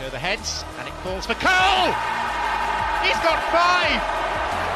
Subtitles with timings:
[0.00, 1.92] to the heads, and it falls for Cole!
[3.04, 4.00] He's got five!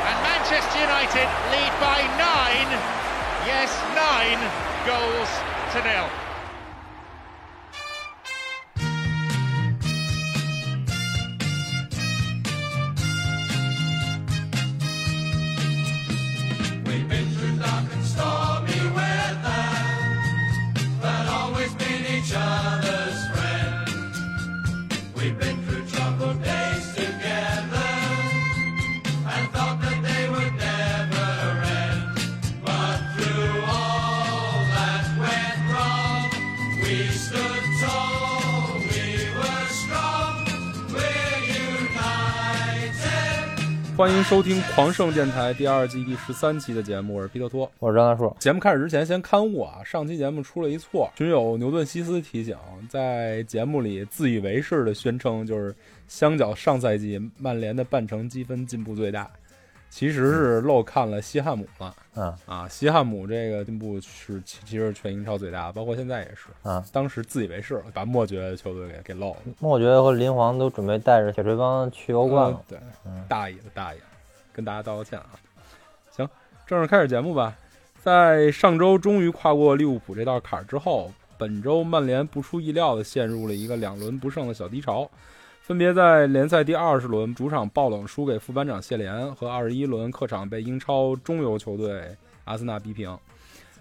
[0.05, 2.69] And Manchester United lead by nine.
[3.49, 4.37] Yes, nine
[4.85, 5.31] goals
[5.73, 6.34] to nil.
[44.05, 47.73] 欢迎收听狂盛电台第二季第十三期的节目，我是皮特托。
[47.79, 52.55] 我是张大树，节目开始之前，先刊物啊，上期节目出了一错，群友牛顿西斯提醒，
[52.87, 55.75] 在节目里自以为是的宣称，就是
[56.07, 59.31] 相较上赛季曼联的半程积分进步最大，
[59.95, 62.67] 其实是漏看了西汉姆了嗯啊。
[62.67, 66.49] 西汉姆这个进步是其其实全英超最大的，包括现在也是。
[66.69, 69.37] 啊，当时自以为是，把莫爵的球队给给漏了。
[69.61, 72.65] 莫爵和林皇都准备带着铁锤帮去欧冠了嗯。
[72.71, 74.01] 对，嗯大爷的大爷，
[74.53, 75.27] 跟大家道个歉啊。
[76.11, 76.29] 行，
[76.67, 77.57] 正式开始节目吧。
[78.03, 85.09] 在上周终于跨过利物浦这道坎儿之后，本周曼联不出意料的陷入了一个两轮不胜的小低潮，
[85.65, 93.19] 分别在联赛第二十轮主场爆冷输给副班长谢联，和二十一轮客场被英超中游球队阿森纳逼平。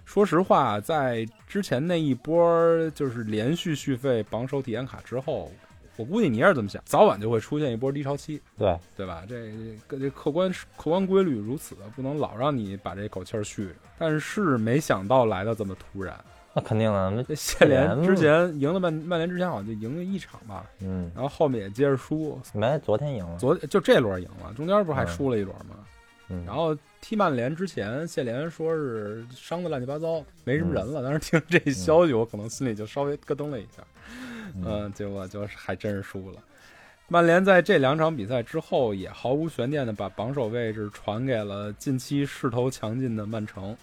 [0.06, 5.52] 说实话，在之前那一波就是连续续费榜首体验卡之后，
[5.98, 8.42] 我估计你也是这么想，早晚就会出现一波低潮期。
[8.58, 9.24] 对，对吧？
[9.28, 9.52] 这
[9.90, 13.76] 这这客观客观规律如此，不能老让你把这口气儿续着。
[13.98, 16.18] 但是没想到来的这么突然。
[16.54, 25.76] 那 肯定的，那这谢联联之前赢了曼曼联之前好像就赢了一场吧，嗯，然后后面也接着输，没昨天赢了，昨就这轮赢了，中间不是还输了一轮吗？
[26.30, 31.04] 嗯，然后踢曼联之前，谢联说是伤的乱七八糟，没什么人了。
[31.04, 33.84] 当时听这消息，我可能心里就稍微咯噔了一下。
[34.64, 36.38] 嗯，结果就是还真是输了。
[37.10, 43.76] 曼联在这两场比赛之后，也毫无悬念的把榜首位置传给了近期势头强劲的曼城。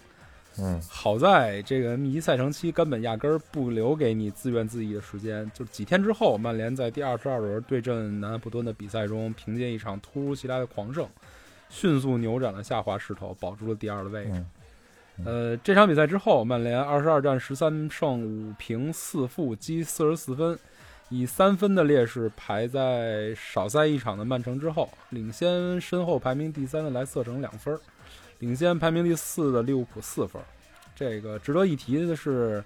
[0.57, 0.81] 嗯。
[0.89, 11.07] 好在这个密集赛程期根本压根儿不留给你自怨自艾的时间，就几天之后，曼联在第二十二轮对阵南安普敦的比赛中，凭借一场突如其来的狂胜，
[11.69, 14.25] 迅速扭转了下滑势头，保住了第二的位。
[14.25, 14.31] 置。
[14.33, 14.45] 嗯。
[15.23, 20.57] 呃，这场比赛之后，曼联二十二战十三胜五平四负，积四十四分，
[21.09, 27.79] 以三分的劣势排在少赛一场的曼城之后，领先身后排名第三的莱斯特城两分儿，
[28.41, 30.41] 领先排名第四的利物浦四分。
[30.93, 32.63] 这个值得一提的是，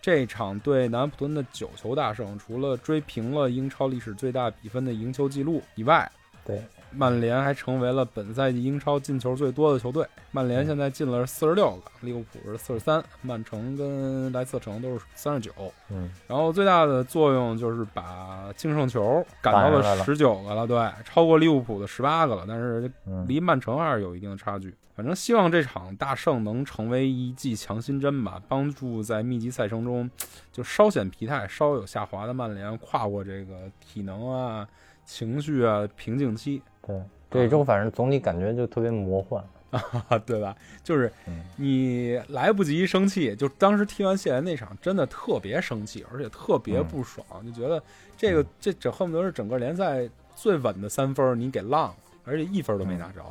[0.00, 6.10] 这场对南普敦的九球大胜，除了追平了英超历史最大比分的赢球记录以外，
[6.44, 6.62] 对，
[6.96, 10.06] 曼联还成为了本赛季英超进球最多的球队。
[10.30, 15.52] 曼联现在进了四十六个，利物浦是四十三，曼城跟莱斯特城都是三十九。
[15.90, 24.74] 嗯然后最大的作用就是把净胜球赶到了了十九个了，对，超过利物浦的十八个了，但是嗯，离曼城还是有一定的差距。
[24.94, 30.10] 反正希望这场大胜能成为一剂强心针吧，帮助在密集赛程中
[30.50, 34.66] 就稍显疲态、稍有下滑的曼联跨过这个体能啊、
[35.04, 36.62] 情绪啊瓶颈期。
[36.86, 40.56] 对，这周反正总体感觉就特别魔幻，啊， 对吧？
[40.84, 41.42] 就是嗯。
[41.56, 47.82] 你来不及生气，就当时踢完谢联那场，真的特别生气，而且特别不爽，就觉得
[48.16, 53.22] 这个这这恨不得是整个联赛最稳的三分，你给浪了，而且一分都没拿着，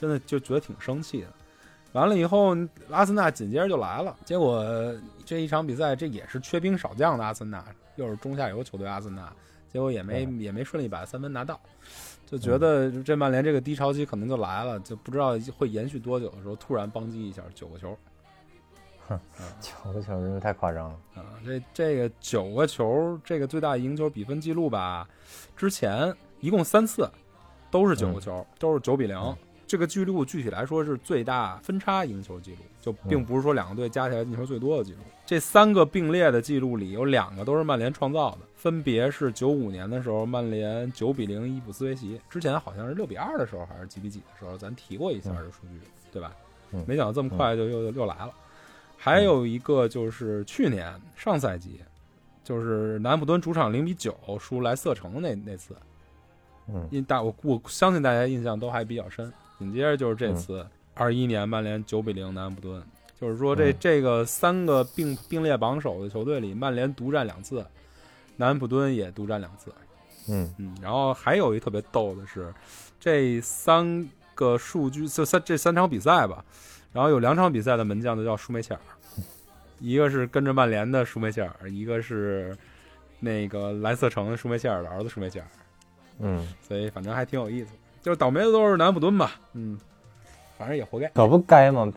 [0.00, 1.26] 真的就觉得挺生气的。
[1.92, 2.56] 完了以后，
[2.90, 4.64] 阿森纳紧接着就来了，结果
[5.24, 7.64] 这一场比赛，这也是缺兵少将的阿森纳，
[7.96, 9.32] 又是中下游球队阿森纳，
[9.72, 11.58] 结果也没也没顺利把三分拿到。
[12.30, 17.96] 就觉得这曼联这个低潮期可能就来了，就不知道会延续多久的时候，突然邦击一下九个球
[19.08, 19.18] 哼
[19.60, 21.24] 九个球真是太夸张了，啊！
[21.44, 25.08] 这这个九个球，这个最大赢球比分记录吧，
[25.56, 27.10] 之前一共三次
[27.70, 29.18] 都是九个球，都是九比零。
[29.18, 29.36] 嗯
[29.70, 34.98] 这个记录具体来说是最大分差赢球记录，就并不是说两个队加起来进球最多的记录。
[35.24, 45.80] 这三个并列的记录里有两个都是曼联创造的，分别是九五年的时候曼联九比零伊普斯维奇，之前好像是六比二的时候还是几比几的时候，咱提过一下这数据，
[46.10, 46.34] 对吧？
[46.72, 48.32] 嗯没想到这么快就又又来了。
[48.96, 51.78] 还有一个就是去年上赛季，
[52.42, 55.76] 就是南安普敦主场零比九输莱斯特城那那次，
[56.66, 59.32] 嗯因大我我相信大家印象都还比较深。
[59.60, 60.34] 紧接着就是这嗯。
[60.34, 62.82] 次二一年曼联九比零南安普敦，
[63.20, 63.76] 就是说这嗯。
[63.78, 67.64] 这个三个并并列榜首的球队里，曼联独占两次，
[68.36, 69.72] 南安普敦也独占两次。
[70.28, 70.52] 嗯。
[70.58, 72.52] 嗯，然后还有一特别逗的是，
[72.98, 76.44] 这三个数据，这三这三场比赛吧，
[76.92, 78.80] 然后有两场比赛的门将都叫舒梅切尔，
[79.80, 82.56] 一个是跟着曼联的舒梅切尔，一个是
[83.20, 85.46] 那个莱斯特城的舒梅切尔的儿子舒梅切尔，
[86.18, 87.70] 嗯，所以反正还挺有意思。
[88.02, 89.78] 就是倒霉的都是南普敦吧，嗯，
[90.58, 91.08] 反正也活该。
[91.08, 91.92] 可不该吗？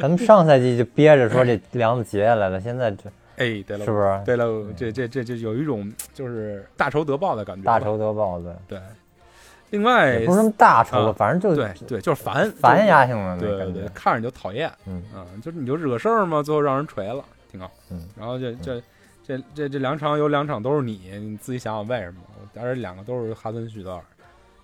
[0.00, 3.04] 咱们上赛季就憋着说这梁子结下来了，现在这
[3.36, 7.62] 哎，对了，是不是对了，这这这这有一种就是大仇得报的感觉。
[7.62, 8.56] 大仇得报的？
[8.68, 8.78] 对。
[9.70, 13.88] 另外也不是什么大仇反正就对对，就是烦烦压性的对对对，。
[13.94, 14.70] 看着就讨厌。
[14.86, 17.70] 嗯嗯，就是你就惹事儿嘛，最后让人锤了，挺好。
[17.90, 18.82] 嗯，然后这这
[19.26, 22.20] 这这这两场有两场都是你，你自己想想为什么？
[22.58, 24.02] 而且两个都是哈森许德尔。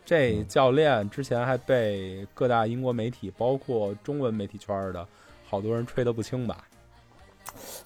[0.04, 5.06] 这嗯教练之前还被各大英国媒体，包括中文媒体圈儿的
[5.48, 6.56] 好多人吹得不轻吧？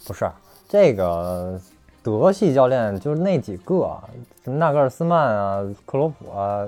[0.07, 0.29] 不是
[0.69, 1.61] 这个
[2.03, 3.99] 德系教练，就是那几个，
[4.43, 6.67] 什么纳格尔斯曼啊、克罗普啊，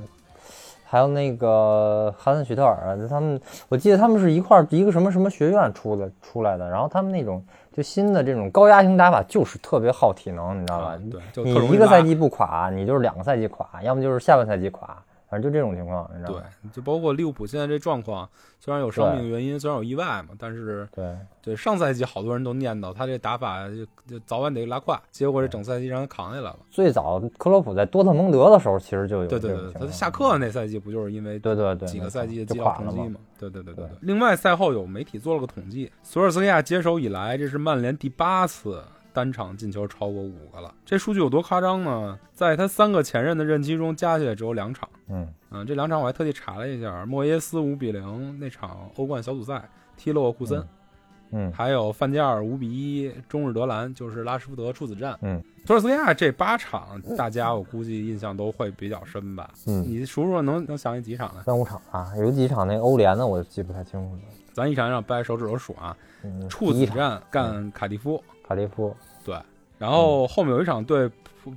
[0.84, 7.42] 还有那个哈森许特尔啊，他们我记得他们是一块儿一个什么什么学院出的出来的，然后他们那种
[7.72, 10.86] 就新的这种高压型打法，就是特别耗体能，你知道吧？
[10.88, 14.96] 啊对，就你一个赛季不垮，你就是两个赛季垮，要么就是下半赛季垮，
[15.30, 18.28] 反正就这种情况，你知道对？，就包括利物浦现在这状况，
[18.58, 26.58] 虽然有伤病原因，虽然有意外嘛，但是对，对上赛季好多人都念叨他这打法就就早晚得拉胯，结果这整赛季让他扛下来了。
[26.68, 32.92] 最早克洛普在多特蒙德的时候，其实就有对对对，他下课那赛季不就是因为对对对几个赛季的就绩效垮了嘛。
[32.92, 33.20] 成绩嘛？
[33.38, 33.98] 对对对对对对。
[34.00, 38.82] 另外，赛后有媒体做了个统计，索尔斯克亚接手以来，这是曼联第八次
[39.12, 40.74] 单场进球超过五个了。
[40.84, 42.18] 这数据有多夸张呢？
[42.32, 44.88] 在他三个前任的任期中，加起来只有两场。
[45.08, 50.64] 嗯嗯，这两场我还特地查了一下，莫耶斯五比零那场欧冠小组赛踢了沃库森，
[51.32, 55.18] 嗯还有范加尔五比一中日德兰，就是拉什福德处子战。
[55.22, 59.50] 嗯，托尔斯克亚这八场，大家我估计印象都会比较深吧？
[59.66, 61.42] 嗯，你数数能能想起几场来？
[61.42, 64.22] 三五场啊，有几场那欧联的我记不太清楚了。
[64.52, 65.96] 咱一场一场掰手指头数啊。
[66.22, 68.92] 嗯，处子战干卡迪夫，卡利夫，
[69.24, 69.32] 对，
[69.78, 71.08] 然后后面有一场对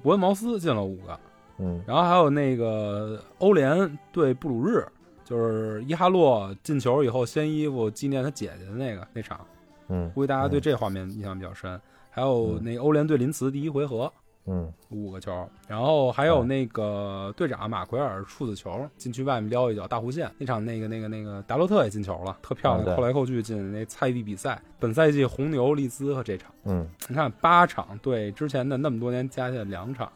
[0.03, 1.19] 伯恩茅斯进了五个，
[1.57, 4.85] 嗯然后还有那个欧联对布鲁日，
[5.25, 9.43] 就是伊哈洛进球以后掀衣服纪念他姐姐的那个那场，
[9.87, 11.81] 嗯估计大家对这画面印象比较深。
[12.11, 14.13] 还有那欧联对林茨第一回合
[14.45, 14.71] 嗯。
[14.89, 24.61] 五个球，然后还有那个队长马奎尔处子球禁区外面撩一脚大弧线，那场那个那个那个达洛特也进球了，特漂亮，扣来扣去进那菜地比赛。
[24.79, 26.51] 本赛季红牛、利兹和这场。
[26.65, 26.87] 嗯。
[27.07, 30.11] 你看八场对之前的那么多年加起来两场，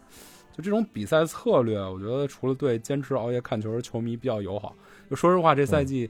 [0.56, 4.76] 就这种比赛策略，我觉得除了对坚持熬夜看球的球迷比较友好，
[5.10, 6.10] 就说实话，这赛季、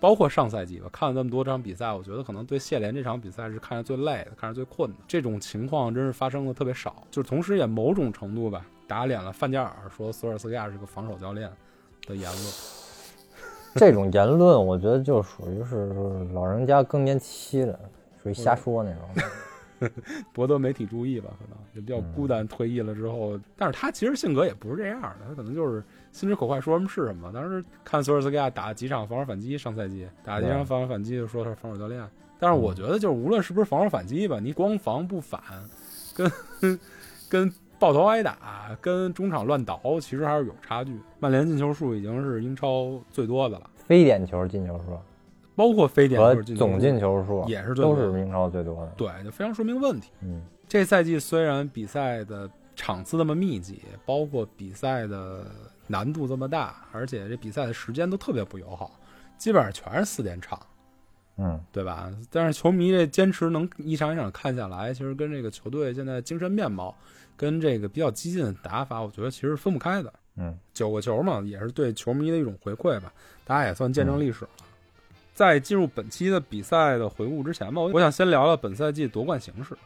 [0.00, 4.96] 包括上赛季吧，看了那么多场比赛，我觉得可能对谢联这场比赛是看着最累的，看着最困的。
[5.06, 11.50] 这种情况真是发生的特别少，就是同时也某种程度吧打脸了范加尔说索尔斯克亚是个防守教练
[12.06, 12.44] 的言论。
[13.74, 15.86] 这种言论我觉得就属于是
[16.32, 17.78] 老人家更年期了，
[18.22, 19.02] 属于瞎说那种。
[20.32, 22.46] 博得媒体注意吧，可能也比较孤单。
[22.48, 27.32] 退役了之后，但是他其实性格也不是这样的，他可能就是心直口快，说什么是什么。
[27.32, 32.02] 当时看索尔斯克亚打几场防守反击，上赛季打几场防守反击就说他是防守教练。
[32.38, 35.40] 但是我觉得就是无论是不是防守反击吧，你光防不反，
[36.14, 36.78] 跟
[37.28, 40.96] 跟抱头挨打，跟中场乱倒，其实还是有差距。
[41.18, 44.98] 曼联进球数已经是英超最多的了，非点球进球数
[45.54, 48.92] 包括非点球进球总进球数也是都是英超最多的。
[48.96, 50.10] 对，就非常说明问题。
[50.22, 55.46] 嗯这赛季虽然比赛的场次那么密集，包括比赛的
[55.88, 58.98] 难度这么大，而且这比赛的时间都特别不友好，
[59.36, 60.60] 基本上全是四点场，
[61.38, 62.08] 嗯对吧？
[62.30, 66.94] 但是球迷这坚持能一场一场看下来，其实跟这个球队现在精神面貌，
[67.36, 70.12] 跟这个比较激进的打法，我觉得其实分不开的。
[70.36, 73.12] 嗯九个球嘛，也是对球迷的一种回馈吧，
[73.44, 74.50] 大家也算见证历史了。
[75.34, 79.76] 在进入本期的比赛的回顾之前吧，我想先聊聊本赛季夺冠形势。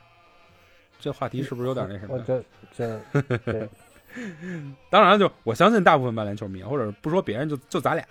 [0.98, 2.24] 这话题是不是有点那什么呀？
[2.26, 2.44] 我这
[2.76, 3.68] 这这
[4.90, 8.04] 当然，就我相信大部分曼联球迷，或者不说别人，就就咱俩，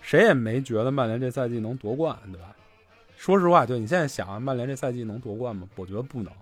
[0.00, 2.54] 谁也没觉得曼联这赛季能夺冠，对吧？
[3.16, 5.68] 说实话，对你现在想，曼联这赛季能夺冠吗？
[5.76, 6.32] 我觉得不能。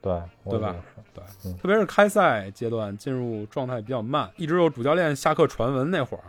[0.00, 0.76] 对对吧
[1.14, 6.24] 对，嗯特别是开赛阶段进入状态比较慢，一直有主教练下课传闻那会儿，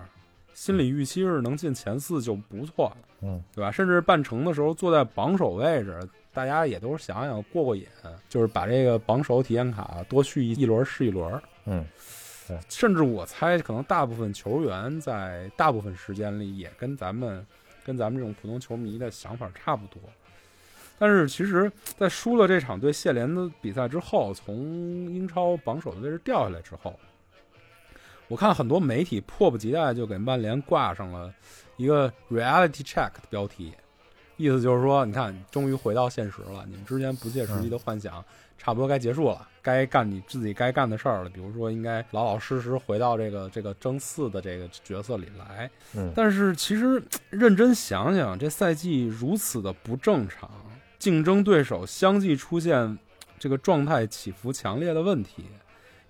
[0.54, 3.70] 心理预期是能进前四就不错了，嗯对吧？
[3.70, 6.00] 甚至半程的时候坐在榜首位置，
[6.34, 7.86] 大家也都想想过过瘾，
[8.30, 11.30] 就是把这个榜首体验卡多续一一轮是一轮。
[11.66, 11.86] 嗯
[12.70, 17.46] 甚至我猜，可能大部分球员在大部分时间里也跟咱们
[17.84, 20.00] 跟咱们这种普通球迷的想法差不多。
[20.98, 24.56] 但是其实，在输了这场对谢联的比赛之后，从
[25.12, 26.98] 英超榜首的位置掉下来之后，
[28.28, 31.34] 我看很多媒体迫不及待就给曼联挂上了
[31.78, 33.74] 一个 reality check 的标题，
[34.38, 38.24] 意思就是说，你看，终于回到现实了，你们之前不切实际的幻想，
[38.58, 41.30] 差不多该结束了，该干你自己该干的事儿了。
[41.32, 45.68] 比如说，应该老老实实回到这个这个争四的这个角色里来。
[45.96, 50.48] 嗯但是其实认真想想，这赛季如此的不正常，
[51.00, 52.98] 竞争对手相继出现
[53.40, 55.46] 这个状态起伏强烈的问题，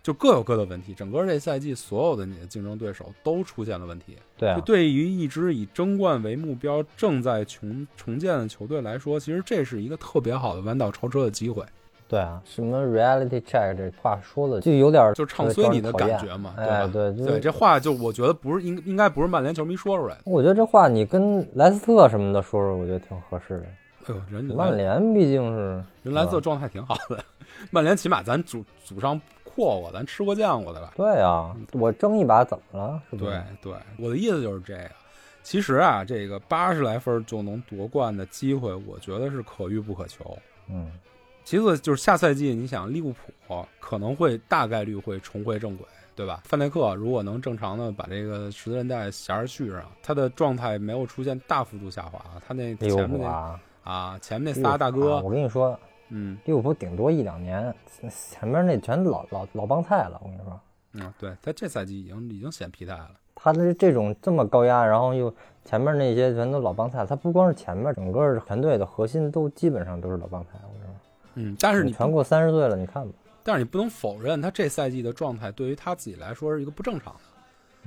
[0.03, 0.93] 就各有各的问题。
[0.93, 4.17] 整个这赛季，所有的你的竞争对手都出现了问题。
[4.37, 11.65] 对啊就，对于一支以争冠为目标、正在重重建的球队来说，其实这是一个特别好的弯道超车的机会，
[12.07, 16.53] 对啊，什么 reality check 这话说的就有点就唱衰你的感觉嘛？
[16.91, 20.21] 对，就是对，这话就我觉得不是应应该不是曼联球迷说出来的。
[20.25, 23.65] 我觉得这话你跟莱斯特什么的说说，我觉得挺合适的。
[24.07, 27.17] 哎呦，人家曼联毕竟是人莱斯特状态挺好的，
[27.71, 30.91] 曼联起码咱祖祖上阔过，咱吃过见过的吧？
[30.95, 33.01] 对啊，我争一把怎么了？
[33.09, 33.41] 是不对？
[33.63, 34.91] 对，我的意思就是这个。
[35.41, 40.37] 其实啊，这个八十来分就能夺冠的机会，我觉得是可遇不可求。
[40.69, 40.91] 嗯，
[41.45, 45.85] 其次就是下赛季，你想利物浦可能会大概率会重回正轨，
[46.15, 46.41] 对吧？
[46.43, 57.71] 范戴克如果能正常的把这个十字韧带弦儿续上，他的状态没有出现大幅度下滑，他那前面啊，啊前面那仨大哥，我跟你说，嗯利物浦顶多一两年，
[58.09, 60.19] 前面那全老老老帮菜了。
[60.23, 60.59] 我跟你说，
[60.93, 63.11] 嗯，对他这赛季已经已经显疲态了。
[63.35, 65.31] 他的这种这么高压，然后又
[65.63, 70.53] 前面那些全都老帮菜，他不光是前面，整个团队的核心都基本上都是老帮菜。
[71.35, 73.13] 嗯，但是你全过三十岁了，你看吧，
[73.43, 77.19] 但是你不能否认，他这赛季的状态对于他自己来说是一个不正常的。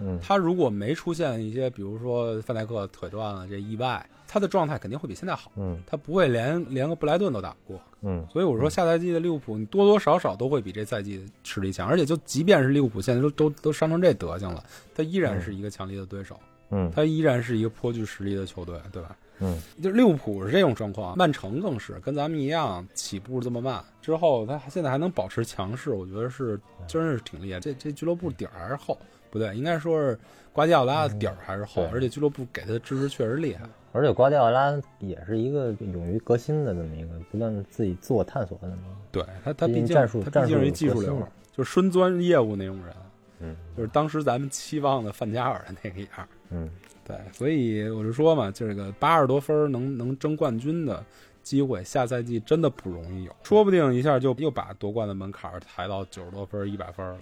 [0.01, 5.51] 嗯，他如果没出现一些，比如说范戴克腿断了这意外，他的状态肯定会比现在好。
[5.57, 11.89] 嗯他不会连连个布莱顿都打不过，嗯，所以我说下赛季的利物浦，你多多少少都会比这赛季实力强。
[11.89, 14.63] 而且就即便是利物浦现在都都都伤成这德行了，
[14.95, 16.39] 他依然是一个强力的对手，
[16.71, 19.17] 嗯他依然是一个颇具实力的球队，对吧？
[19.41, 27.61] 嗯，就利物浦是这种状况，曼城更是跟咱们一样起步这么慢，之后他现在还能保持强势，我觉得是真是挺厉害。
[27.61, 28.99] 这这俱乐部底儿还是厚，
[29.31, 30.19] 不对，应该说是
[30.53, 33.63] 瓜迪奥拉的底儿还是厚，对而且俱乐部给他的支持确实厉害。
[33.93, 38.83] 而且瓜迪奥拉也是一个勇于革新的这么一个不断自己自我探索的那么。
[39.11, 41.27] 对他，他毕竟战术他毕竟是技术流嘛，
[41.57, 42.95] 就是深钻业务那种人，
[43.41, 46.29] 嗯就是当时咱们期望的范加尔的那个样。
[46.51, 46.69] 嗯，
[47.09, 51.03] 对，所以我就说嘛，这个八十多分能能争冠军的
[51.43, 57.19] 机会，下赛季真的不容易有，说不定一下就又把夺冠的门槛抬到九十多分儿、一百分了。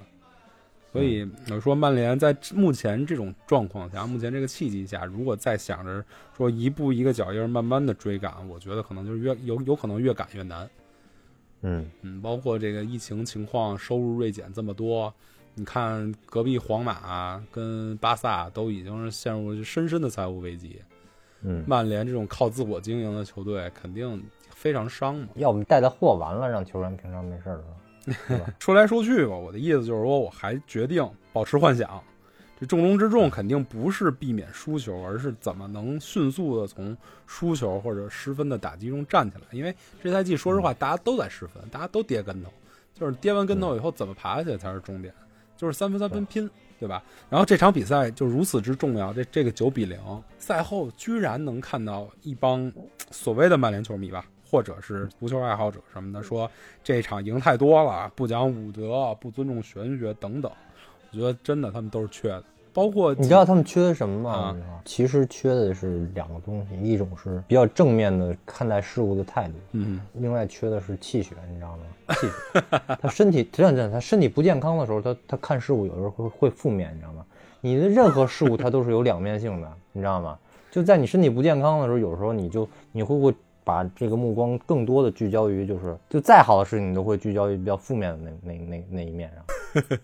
[0.92, 6.02] 所以我说，曼联在目前这种状况下，目前这个契机下，如果再想着
[6.36, 10.68] 说一步一个脚印儿慢慢的追赶，我觉得可能就是越有有可能越赶越难。
[11.62, 15.12] 嗯嗯，包括这个疫情情况，收入锐减这么多，
[15.58, 20.82] 你看隔壁皇马跟巴萨都已经是陷入深深的财务危机，
[21.40, 25.28] 嗯，曼联这种靠自我经营的球队肯定非常伤嘛。
[25.36, 27.62] 要不带的货完了，让球员平常没事儿的
[28.12, 32.02] 时候， 说来说去吧，我的意思就是说，我还决定保持幻想。
[32.60, 36.94] 这重中之重肯定不是避免输球，而是怎么能迅速的从
[37.26, 39.44] 输球或者失分的打击中站起来。
[39.52, 42.50] 因为这赛季说实话，大家都在失分，大家都跌跟头，
[42.94, 45.12] 就是跌完跟头以后怎么爬起来才是重点，
[45.56, 46.48] 就是三分三分拼，
[46.78, 47.02] 对吧？
[47.30, 49.98] 然后这场比赛就如此之重要，这这个九比零，
[50.38, 52.70] 赛后居然能看到一帮
[53.10, 56.50] 所谓的曼联球迷吧，或者是足球爱好者什么的，说
[56.84, 60.52] 这场赢太多了，不讲武德，不尊重玄学等等。
[61.12, 62.44] 我觉得真的他们都是缺的，
[62.76, 64.54] 包括你知道他们缺的什么吗？
[64.84, 71.84] 其实缺的是两个东西，一种是比较正面的看待事物的态度，嗯另外缺的是气血，你知道吗？
[72.20, 72.62] 气血，
[73.00, 77.24] 他身体真的真的，他身体不健康的时候，他他看事物有时候会会负面，你知道吗？
[77.62, 80.38] 你的任何事物它都是有两面性的，你知道吗？
[80.70, 83.34] 就在你身体不健康的时候，有时候你就你会不会
[83.66, 89.44] 把这个目光更多的聚焦于就是就再好的事情，你都会聚焦于比较负面的那那那那一面上。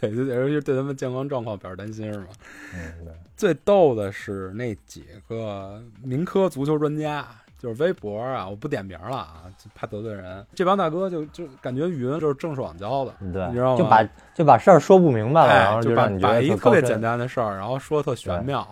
[0.00, 2.26] 对，就尤其是对他们健康状况表示担心是吗？
[2.74, 7.24] 嗯，对， 最逗的是那几个民科足球专家，
[7.56, 10.44] 就是微博啊，我不点名了啊，就怕得罪人。
[10.52, 13.78] 这帮大哥就就感觉语文就是郑爽教的，对，你知道吗？
[13.78, 18.66] 就把就把事儿说不明白了，然哎，后就把把一特别简单的事儿，然后说特玄妙，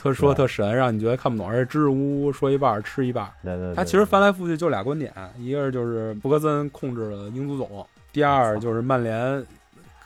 [0.00, 3.32] 特说特神，让你觉得看不懂，而且支支吾吾说一半儿吃一半儿。
[3.42, 9.44] 对对对，他其实翻来覆去就俩观点，一个是就是博格森控制了英足总，第二就是曼联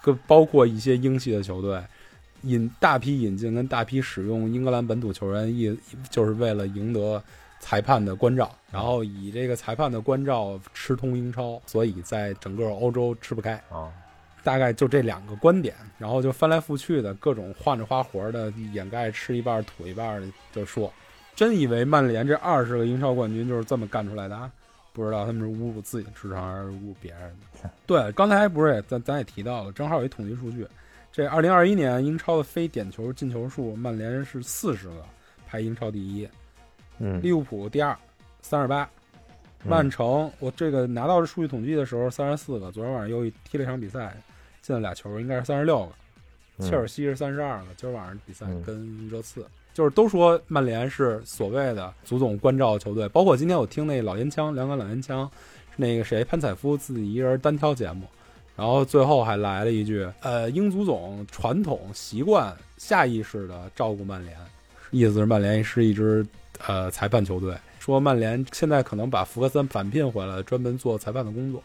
[0.03, 1.79] 跟包括一些英系的球队
[2.43, 7.23] 引大批引进跟大批使用英格兰本土球员，一就是为了赢得
[7.61, 13.53] 裁判的关照，然后以这个裁判的关照吃通英超，所以在整个欧洲吃不开。
[13.71, 13.93] 啊，
[14.43, 20.93] 大概就这两个观点，然后就翻来覆去的各种换着花活的掩盖吃一半儿吐一半儿的就说，
[21.35, 24.51] 真以为曼联这二十个英超冠军就是这么干出来的啊？
[24.93, 27.23] 不知道他们是侮辱自己的智商还是侮辱别人
[27.63, 27.71] 的。
[27.87, 30.67] 对，刚才不是也咱咱也提到了，正好有一统计数据，
[31.11, 35.05] 这二零二一年英超的非点球进球数，曼联是四十个，
[35.47, 36.29] 排英超第一，
[36.99, 37.97] 嗯，利物浦第二，
[38.43, 38.89] 三十八。
[39.65, 42.73] 曼城，我这个拿到这数据统计的时候，三十四个。
[42.73, 44.13] 昨天晚上又踢了一场比赛，
[44.63, 45.87] 进了俩球，应该是三十六个。
[45.87, 45.93] 嗯
[46.61, 47.67] 切尔西是三十二个。
[47.77, 55.29] 今儿晚上比赛嗯跟热刺，就是都说曼联是所谓的足总关照球队，包括今天我听那老烟枪，两杆老烟枪，
[55.71, 58.07] 是那个谁潘采夫自己一人单挑节目，
[58.55, 64.37] 然后最后还来了一句，呃，英足总传统习惯下意识的照顾曼联，
[64.91, 66.25] 意思是曼联是一支
[66.67, 71.61] 呃裁判球队，说曼联现在可能把福格森返聘回来，专门做裁判的工作，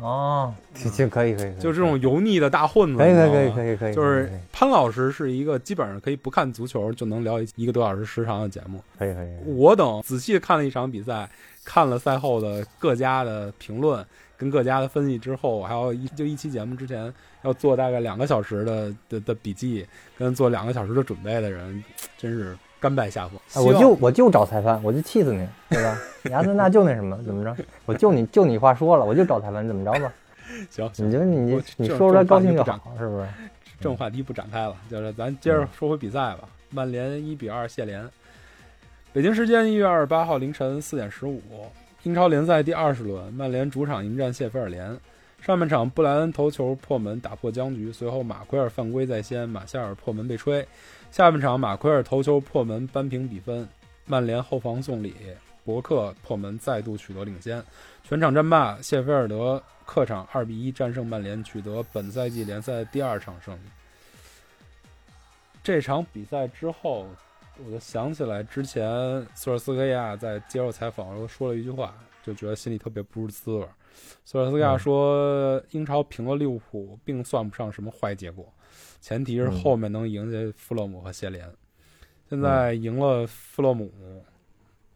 [0.00, 1.60] 哦，这这可以可以，可以。
[1.60, 8.82] 就这种油腻的大混子，可以可以可以可以可以，就是潘老师是一个基本上可以不看足球就能聊一一个多小时时长的节目。
[8.98, 9.54] 可以可以，可以。
[9.54, 11.28] 我等仔细看了一场比赛，
[11.64, 14.04] 看了赛后的各家的评论
[14.36, 19.86] 跟各家的分析之后，还有一就一期节目之前要做大概两个小时的的的笔记，
[20.18, 21.84] 跟做两个小时的准备的人，
[22.16, 23.38] 真是甘拜下风。
[23.54, 25.96] 哎我就我就找裁判，我就气死你，对吧？
[26.24, 27.56] 你阿森纳就那什么，怎么着？
[27.86, 30.12] 我就你就你话说了，我就找裁判，怎么着吧？
[30.68, 33.28] 行行，你就你我你说出来高兴就好，是不是？
[33.80, 36.40] 正话题不展开了，就是咱接着说回比赛吧。
[36.70, 38.08] 曼联一比二谢联。
[39.12, 41.40] 北京时间一月二十八号凌晨四点十五，
[42.02, 44.96] 英超联赛第二十轮，曼联主场迎战谢菲尔联。
[45.40, 50.66] 上半场，布莱恩头球破门打破僵局，随后马奎尔犯规在先，马夏尔破门被吹。
[51.12, 53.68] 下半场，马奎尔头球破门扳平比分，
[54.06, 55.14] 曼联后防送礼，
[55.62, 57.62] 博克破门再度取得领先。
[58.02, 63.60] 全场战罢，谢菲尔德客场二比一战胜曼联，取得本赛季联赛第二场胜利。
[65.62, 67.06] 这场比赛之后，
[67.62, 68.82] 我就想起来之前
[69.34, 71.94] 索尔斯克亚在接受采访的时候说了一句话，
[72.24, 73.68] 就觉得心里特别不是滋味儿。
[74.24, 78.50] 索尔斯克亚说，英超平了利物浦，并算不上什么坏结果，
[79.02, 81.46] 前提是后面能赢下富勒姆和谢连。
[82.30, 83.92] 现在赢了富勒姆，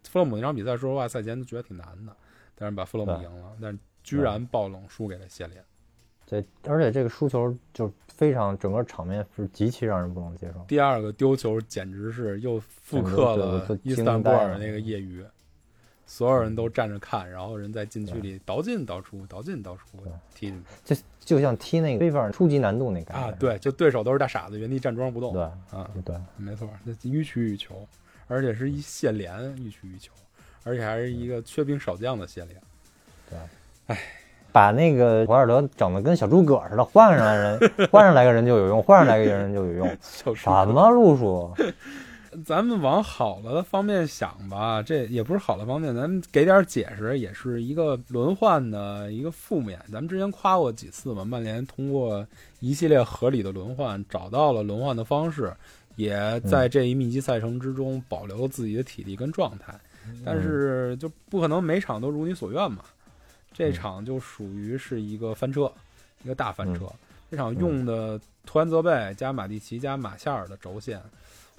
[0.09, 2.17] 富勒姆那场比赛，说实话赛前都觉得挺难的，
[2.55, 5.63] 但是把富勒姆赢了，但是居然爆冷输给了谢连。
[6.25, 10.65] 对，而且这个输球就非常整个场面是极其让人不能接受。
[10.67, 15.25] 第二个丢球简直是又复刻了伊斯坦布尔那个业余，
[16.07, 19.83] 所有人都站着看，然后人在禁区里倒进倒出，倒进倒出
[20.35, 20.95] 踢进去。
[20.95, 23.29] 就就像踢那个非法初级难度那感觉。
[23.29, 23.35] 啊！
[23.39, 25.33] 对，就对手都是大傻子，原地站桩不动。
[25.33, 27.87] 对啊，对，没错，那予取予求，
[28.29, 30.13] 而且是一线连予取予求，
[30.65, 32.61] 而且还是一个缺兵少将的线连，
[33.29, 33.39] 对，
[33.89, 33.99] 哎。
[34.53, 37.61] 把那个博尔德整的跟小诸葛似的，换上来人，
[37.93, 41.55] 换上来个人就有用，换上来个人就有用，就是什么路数？
[42.45, 49.81] 咱们往好了的方面想吧，这也不是好的方面，咱们给点解释，也是一个轮换的一个负面。
[49.93, 52.27] 咱们之前夸过几次嘛，曼联通过
[52.61, 55.55] 一系列合理的轮换，找到了轮换的方式，
[55.97, 59.75] 也在这一密集赛程之中保留自己的体力跟状态。
[60.25, 62.85] 但是就不可能每场都如你所愿嘛，
[63.53, 65.73] 这场就属于是一个翻车，
[66.23, 66.87] 一个大翻车。
[67.31, 71.01] 这场用的图安泽贝加马蒂奇加马夏尔的轴线。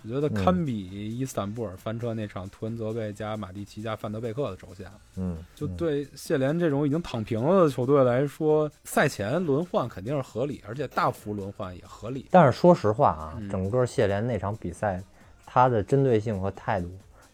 [0.03, 4.85] 我觉得堪比伊斯坦布尔翻车那场图恩泽贝加马蒂奇加范德贝克的轴线。
[5.15, 12.27] 嗯，就对谢联这种已经躺平了的球队来说，赛前轮换肯定是合理，而且大幅轮换也合理。
[12.31, 15.03] 但是说实话啊，嗯整个谢联那场比赛，
[15.45, 16.89] 他的针对性和态度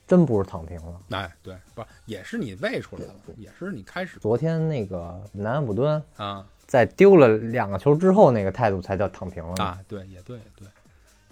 [0.08, 1.00] 真不是躺平了。
[1.10, 9.64] 哎，对，不也是你喂出来了，也是你开始昨天那个南安普敦啊在丢了两个球之后，那个态度才叫躺平了。
[9.64, 10.68] 啊，对，也对，也对。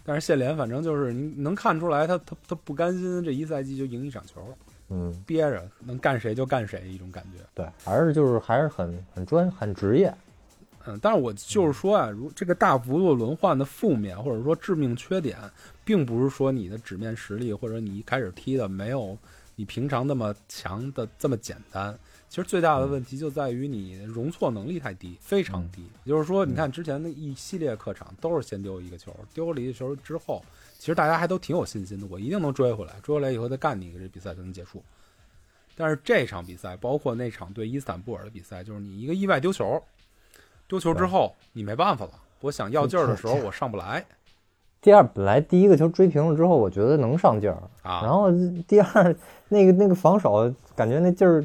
[0.03, 4.41] 但是谢联反正就是你能看出来他，他他不甘心这一赛季就赢一场球，
[4.89, 7.43] 嗯，憋着能干谁就干谁一种感觉。
[7.53, 10.13] 对，还是就是还是很很专很职业。
[10.87, 15.37] 嗯，但是我就是说啊，如这个大幅度轮换的负面或者说致命缺点，
[15.85, 19.15] 并不是说你的纸面实力或者你一开始踢的没有
[19.55, 21.95] 你平常那么强的这么简单。
[22.31, 25.81] 其实最大的问题就在于你容错能力太低，非常低。
[26.05, 30.41] 也就是说，你看之前的一系列客场都是先丢一个球，丢了一个球之后，
[30.79, 34.81] 其实大家还都挺有信心的，我一定能追回来，追回来以后再干你一个，这比赛才能结束。
[35.75, 39.83] 但是这场比赛，包括那场对伊斯坦布尔的比赛，就是你一个意外丢球，
[40.69, 44.05] 丢球之后你没办法了，我想要劲儿的时候我上不来
[44.79, 48.01] 第二，本来第一个球追平了之后，我觉得能上劲儿，啊。
[48.03, 48.31] 然后
[48.69, 49.13] 第二
[49.49, 51.43] 那个那个防守，感觉那劲儿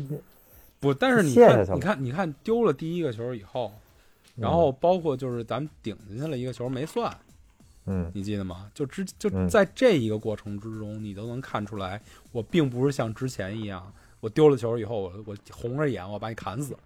[0.78, 3.72] 不，但是你看，你看，你看丢了第一个球以后，
[4.34, 7.16] 然后包括就是咱们顶进去了一个球没算，
[7.86, 8.70] 嗯你记得吗？
[8.74, 12.00] 就之就嗯在这一个过程之中，你都能看出来，
[12.32, 16.76] 我并不是像之前一样，我丢了球以后，我我红着眼我把你砍死，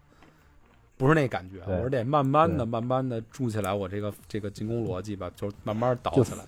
[0.96, 6.44] 不是那感觉，我是得慢慢的、慢慢的筑起来我这个这个进攻逻辑吧，就慢慢倒起来，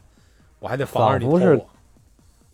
[0.61, 1.69] 我还得防着你偷仿佛是我。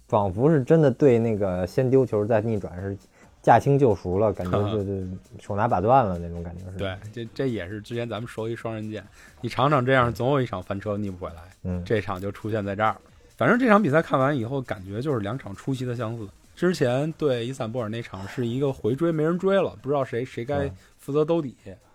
[0.08, 2.96] 仿佛是真的对那个先丢球再逆转是
[3.42, 4.92] 驾轻就熟了，感觉 就就
[5.40, 6.76] 手拿把断了那种感觉是。
[6.76, 9.04] 对，，这这也是之前咱们说一双刃剑，
[9.40, 11.42] 你场场这样，总有一场翻车逆不回来。
[11.62, 12.96] 嗯，这场就出现在这儿。
[13.36, 16.26] 反正这场比赛看完以后，感觉就是两场出奇的相似。
[16.56, 21.54] 之前对伊斯坦布尔那场是一个回追没人追了，不知道谁谁该嗯负责兜底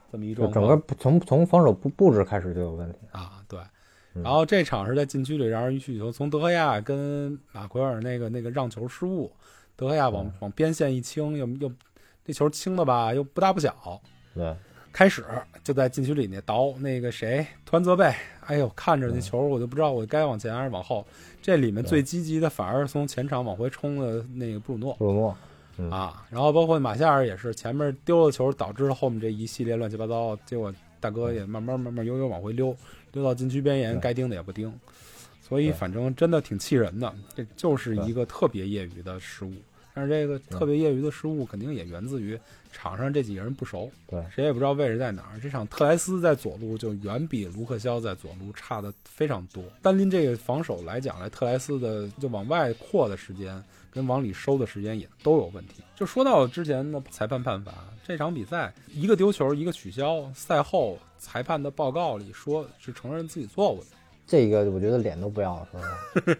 [0.10, 3.00] 这么一种整个从从防守布布置开始就有问题。
[3.12, 3.60] 啊，对。
[3.60, 9.32] 嗯然后这场是在禁区里让人去球，从德赫亚跟马奎尔那个那个让球失误，
[9.76, 10.34] 德赫亚往嗯。
[10.40, 11.72] 往边线一清，又又
[12.26, 14.02] 那球清的吧，又不大不小，
[14.34, 14.56] 对，
[14.92, 15.26] 开始
[15.64, 18.14] 就在禁区里那倒那个谁突然责备，
[18.46, 21.06] 哎呦，看着那球我就不知道我该往前还是往后。
[21.42, 25.38] 这里面最积极的反而是从前场往回冲的那个布鲁诺布鲁诺，
[25.78, 25.92] 嗯。
[25.92, 32.74] 啊，然后包括马夏尔也是前面丢了球，导致了后面这一系列乱七八糟，结果大哥也慢慢慢慢悠悠往回溜，
[33.12, 34.74] 溜到禁区边沿，该盯的也不盯，
[35.54, 39.54] 所以反正真的挺气人的，这就是一个特别业余的失误。
[39.94, 42.36] 但是这个特别业余的失误，肯定也源自于
[42.72, 45.40] 场上这几个人不熟，对谁也不知道位置在哪儿。
[45.40, 49.64] 这场特莱斯在左路就远比卢克肖在左路差的非常多。
[49.84, 55.84] 单拎这个防守来讲来，特莱斯的就往外扩的时间跟往里收的时间也都有问题。
[55.96, 57.72] 就说到之前的裁判判罚，
[58.04, 63.86] 这场比赛一个丢球一个取消，赛后裁判的报告里说是承认自己错误的。
[64.26, 65.68] 这个我觉得脸都不要了，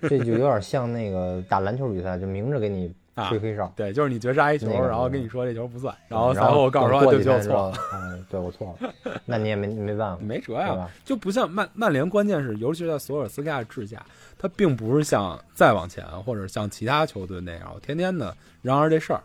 [0.10, 3.72] 这就有点像那个打篮球比赛，就明着给你啊吹黑哨。
[3.76, 7.98] 对，就是你绝杀一球，那个然后跟你说这球不算，然然后然后我告诉说对不起，我过几天之错了后，。
[7.98, 8.94] 嗯，对我错了，
[9.26, 14.04] 那你也没没办法，没辙呀就不像曼曼联，关键是尤其是在索尔斯克亚治下，
[14.40, 19.22] 他并不是像再往前或者像其他球队那样，我天天的嚷嚷这事儿，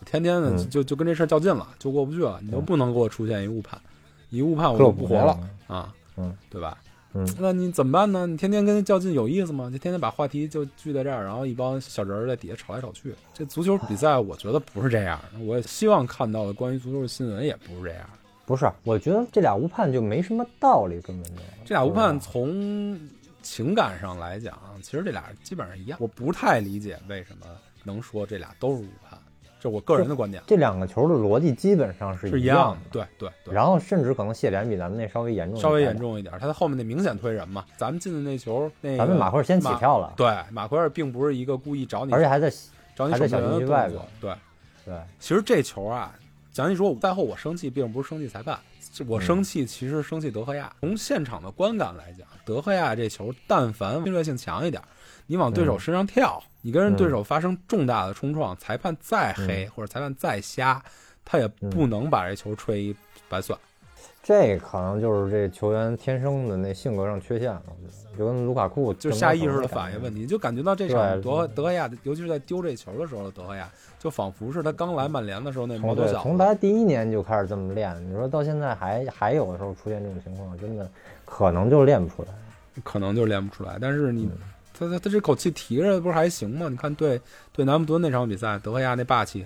[0.00, 3.80] 我天天的嗯就就跟这事儿较劲了，就过不去了，你就不能给我出现一误判，
[4.30, 6.76] 一误判我就不活了啊，嗯，对吧？
[6.84, 6.89] 嗯，
[7.38, 8.26] 那你怎么办呢？
[8.26, 9.70] 你天天跟他较劲有意思吗？
[9.70, 13.14] 就天天把话题就聚在这儿，然后一帮小人儿在底下吵来吵去。
[13.34, 15.20] 这足球比赛，我觉得不是这样。
[15.40, 18.08] 我也希望看到的关于足球的新闻也不是这样。
[18.46, 22.98] 不是，我觉得这俩误判就没什么道理，根本就这俩误判从
[23.42, 25.98] 情感上来讲，其实这俩基本上一样。
[26.00, 27.46] 我不太理解为什么
[27.84, 29.09] 能说这俩都是误判，
[29.60, 32.80] 这我个人的观点这两个球的逻辑基本上是是一样样的。
[32.90, 35.96] 对对对，然后甚至可能谢联比咱们那稍微严重，稍微严。
[36.00, 37.64] 重一点，他在后面那明显推人嘛。
[37.76, 42.50] 咱们进的那球，那个咱们马奎尔先起跳了，对马奎尔并不是一个故意找你而且还在
[42.96, 44.06] 找你还在守门员的小禁区外动作。
[44.18, 44.34] 对，
[44.86, 46.14] 对其实这球啊，
[46.52, 48.58] 讲你说赛后我生气，并不是生气裁判，
[49.06, 50.72] 我生气其实生气德赫亚。
[50.80, 54.82] 从现场的观感来讲，德赫亚这球但凡侵略性强一点，
[55.26, 60.82] 你往对手身上跳，你跟人对手发生重大的冲撞，裁判再黑、或者裁判再瞎，
[61.24, 62.96] 他也不能把这球吹一
[63.28, 63.58] 白算。
[64.22, 70.20] 这可能就是这球员天生的那性格上缺陷了，我觉得就跟卢卡库就是下意识的反应问题。
[70.20, 73.66] 题，就感觉到这场对德德赫亚，尤其是在丢这球的时候的德赫亚，
[73.98, 76.22] 就仿佛是他刚来曼联的时候那毛从对头小子。
[76.22, 80.88] 从来第一年就开始这么练，你说到现在还还有的时候出现这种情况，真的
[81.24, 82.28] 可能就练不出来。
[82.84, 83.78] 可能就练不出来。
[83.80, 84.38] 但是你嗯
[84.80, 86.68] 他他他这口气提着不是还行吗？
[86.70, 87.20] 你看对
[87.52, 89.44] 对南安普敦那场比赛，德赫亚那霸气，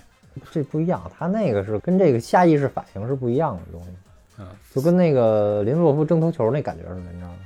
[0.52, 3.90] 这不一样，他那个是跟这个下意识反应是不一样的东西，
[4.38, 7.38] 嗯，就跟那个林洛夫争头球那感觉似的，你知道吗？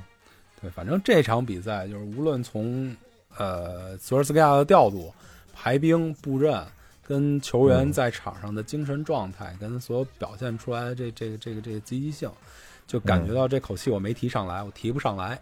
[0.61, 2.95] 对，反正这场比赛就是无论从
[3.37, 5.11] 呃索尔斯克亚的调度、
[5.53, 6.63] 排兵布阵，
[7.03, 12.29] 跟球员嗯在场上的精神状态，跟所有表现出来的这这个这个这个积极性，
[12.85, 15.39] 就感觉到这口气我没提上来，我提不上来。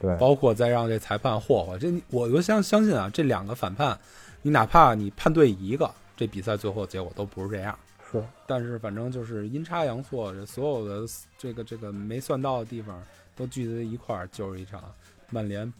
[0.00, 3.98] 对，包括再让这裁判霍霍，这我就相相信啊，这两个反判，
[4.42, 7.78] 你哪怕你判对一个，这比赛最后结果都不是这样。
[8.10, 8.24] 是。
[8.46, 13.00] 但是反正就是阴差阳错，这所有的这个这个没算到的地方
[13.36, 14.82] 都聚在一块儿，就是一场
[15.28, 15.70] 曼联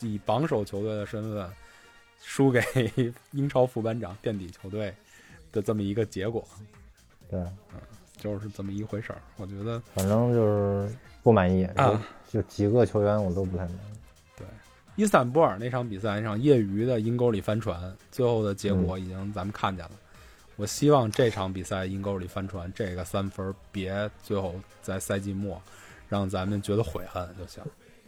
[0.00, 1.48] 以榜首球队的身份
[2.20, 2.60] 输给
[3.30, 4.92] 英超副班长垫底球队
[5.52, 6.44] 的这么一个结果，
[7.30, 7.80] 对，嗯
[8.16, 9.22] 就是这么一回事儿。
[9.36, 13.82] 我觉得反正就是不满意，啊就就几个球员我都不太明白。
[14.36, 14.46] 对。
[14.96, 19.92] 伊斯坦布尔那场比赛，那场业余的阴沟里翻船，最后的结果已经咱们看见了。
[20.56, 25.60] 我希望这场比赛阴沟里翻船，这个三分别最后在赛季末
[26.08, 27.62] 让咱们觉得悔恨就行。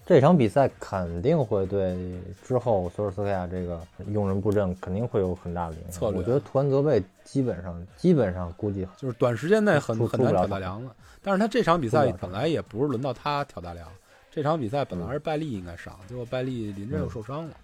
[0.04, 5.92] 这场比赛肯定会对之后索尔斯克亚这个用人布阵肯定会有很大的影响。
[5.92, 10.92] 策略我觉得图安泽贝基本上基本上估计就是短时间内很很难挑大梁了。
[11.22, 13.86] 但是他这场比赛本来也不是轮到他挑大梁，
[14.30, 17.54] 这场比赛本来是拜利应该上，结果拜利临阵又受伤了，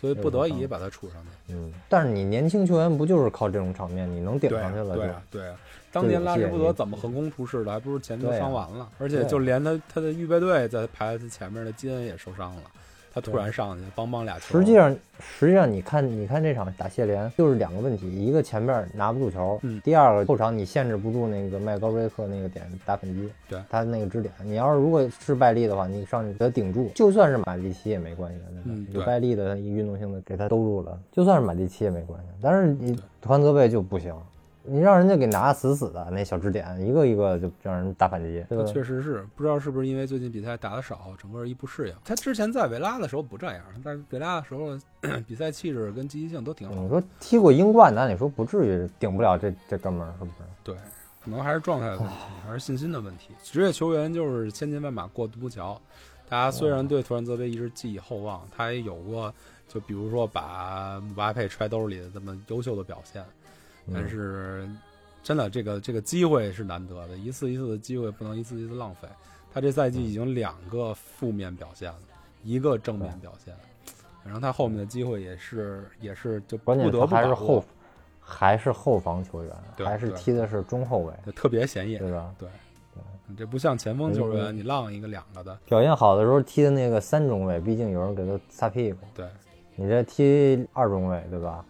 [0.00, 1.54] 所以不得已把他杵上去。
[1.54, 5.56] 嗯，但是你年轻球员不就是靠这种场面你能顶上去了就对啊，对啊。
[5.90, 12.62] 当年拉什福德怎么横空出世的，还不是前头对啊伤完了，而且就连他他的预备队在排在他前面的基恩也受伤了，
[13.20, 14.58] 他突然上去帮帮俩球。
[14.58, 34.14] 实际上，实际上你看，你看这场打谢联就是两个问题，一个前面拿不住球，嗯第二个后场你限制不住那个麦高瑞克那个点打反击，对他那个支点，你要是如果是拜利的话，你上去给他顶住，就算是马蒂奇也没关系的，对吧嗯有拜利的运动性的给他兜住了，就算是马蒂奇也没关系，但是你团泽贝就不行。
[34.68, 38.64] 你让人家给拿死死的那小支点，一个一个就让人打反击，对吧？
[38.64, 41.94] 确实是不知道是不是因为最近比赛打的少，整个一不适应。
[42.04, 44.78] 他之前在维拉的时候不这样，但是维拉的时候
[45.26, 46.88] 比赛气质跟积极性都挺好你。
[46.88, 50.34] 说踢过英冠，那你说不至于顶不了这这哥们儿，是不是？
[50.62, 50.76] 对，
[51.24, 52.14] 可能还是状态的问题，
[52.46, 53.30] 还是信心的问题。
[53.42, 55.80] 职业球员就是千军万马过独木桥，
[56.28, 59.32] 大家虽然对图兰泽维一直寄以厚望，他也有过
[59.66, 63.22] 就比如说把姆巴佩揣兜里的这么优秀的表现，
[63.92, 64.68] 但嗯是
[65.22, 69.08] 真的这个这个机会是难得的，一次一次的机会不能一次一次浪费。
[69.52, 71.98] 他这赛季已经两个负面表现了，
[72.44, 73.54] 一个正面表现，
[74.24, 77.64] 然后他后面的机会也是也是就关键他不得不把握还是后，
[78.20, 81.98] 还是后防球员，还是踢的是中后卫，就特别显眼。
[81.98, 82.32] 对吧？
[82.38, 82.48] 对，
[83.26, 89.00] 你这不像前锋球员，嗯你浪一个两个的，表现好的时候踢的那个三中卫，毕竟有人给他擦屁股。
[89.14, 89.26] 对
[89.76, 91.64] 你这踢二中卫，对吧？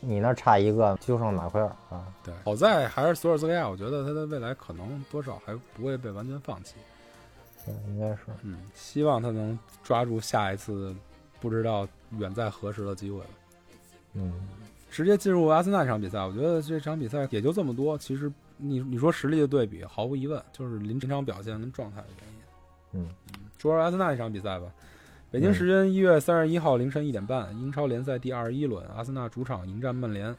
[0.00, 2.06] 对你那差一个就剩马奎尔啊。
[2.22, 2.32] 对。
[2.44, 6.74] 好在还是索尔斯克亚，我觉得他的未来可能多少还不会被完全放弃。
[7.64, 8.18] 对，应该是。
[8.42, 10.94] 嗯，希望他能抓住下一次
[11.40, 11.86] 不知道
[12.18, 13.26] 远在何时的机会吧。
[14.14, 14.32] 嗯，
[14.90, 17.98] 直接进入阿森纳这场比赛，我觉得这场比赛也就这么多。
[17.98, 23.08] 其实你你说实力的对比，毫无疑问就是临场表现跟状态的原因。
[23.08, 23.14] 嗯，
[23.58, 24.66] 说说阿森纳这场比赛吧。
[25.30, 30.34] 北京时间一月三十一号凌晨一点半，英超联赛第二十一轮，阿森纳主场迎战曼联。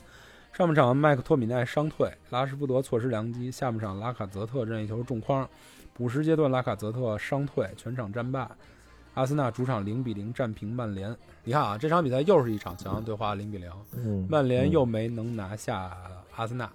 [0.52, 5.48] 上半场麦克托米奈伤退，拉什福德错失良机；下半场拉卡泽特任意球中框，
[5.94, 8.50] 补时阶段拉卡泽特伤退，全场战罢。
[9.14, 11.16] 阿森纳主场零比零战平曼联。
[11.44, 13.72] 你看啊，这场比赛又是一场强强对话，零比零。
[13.96, 15.96] 嗯，曼联嗯又没能拿下
[16.36, 16.68] 阿森纳，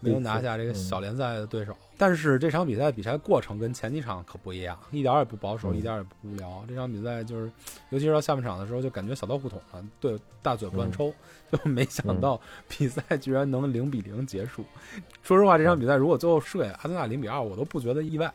[0.00, 1.76] 没能拿下这个嗯小联赛的对手。
[1.96, 6.64] 但是这场比赛比赛过程跟前几场可不一样，一点儿也不保守，嗯一点儿也不无聊。
[6.68, 7.50] 这场比赛就是，
[7.90, 11.12] 尤其是到下半场的时候，就感觉小刀胡同了，对，大嘴巴乱抽，
[11.50, 14.64] 就没想到比赛居然能零比零结束。
[15.22, 18.32] 说实话，这场比赛如果最后输给阿森纳零比二，我都不觉得意外，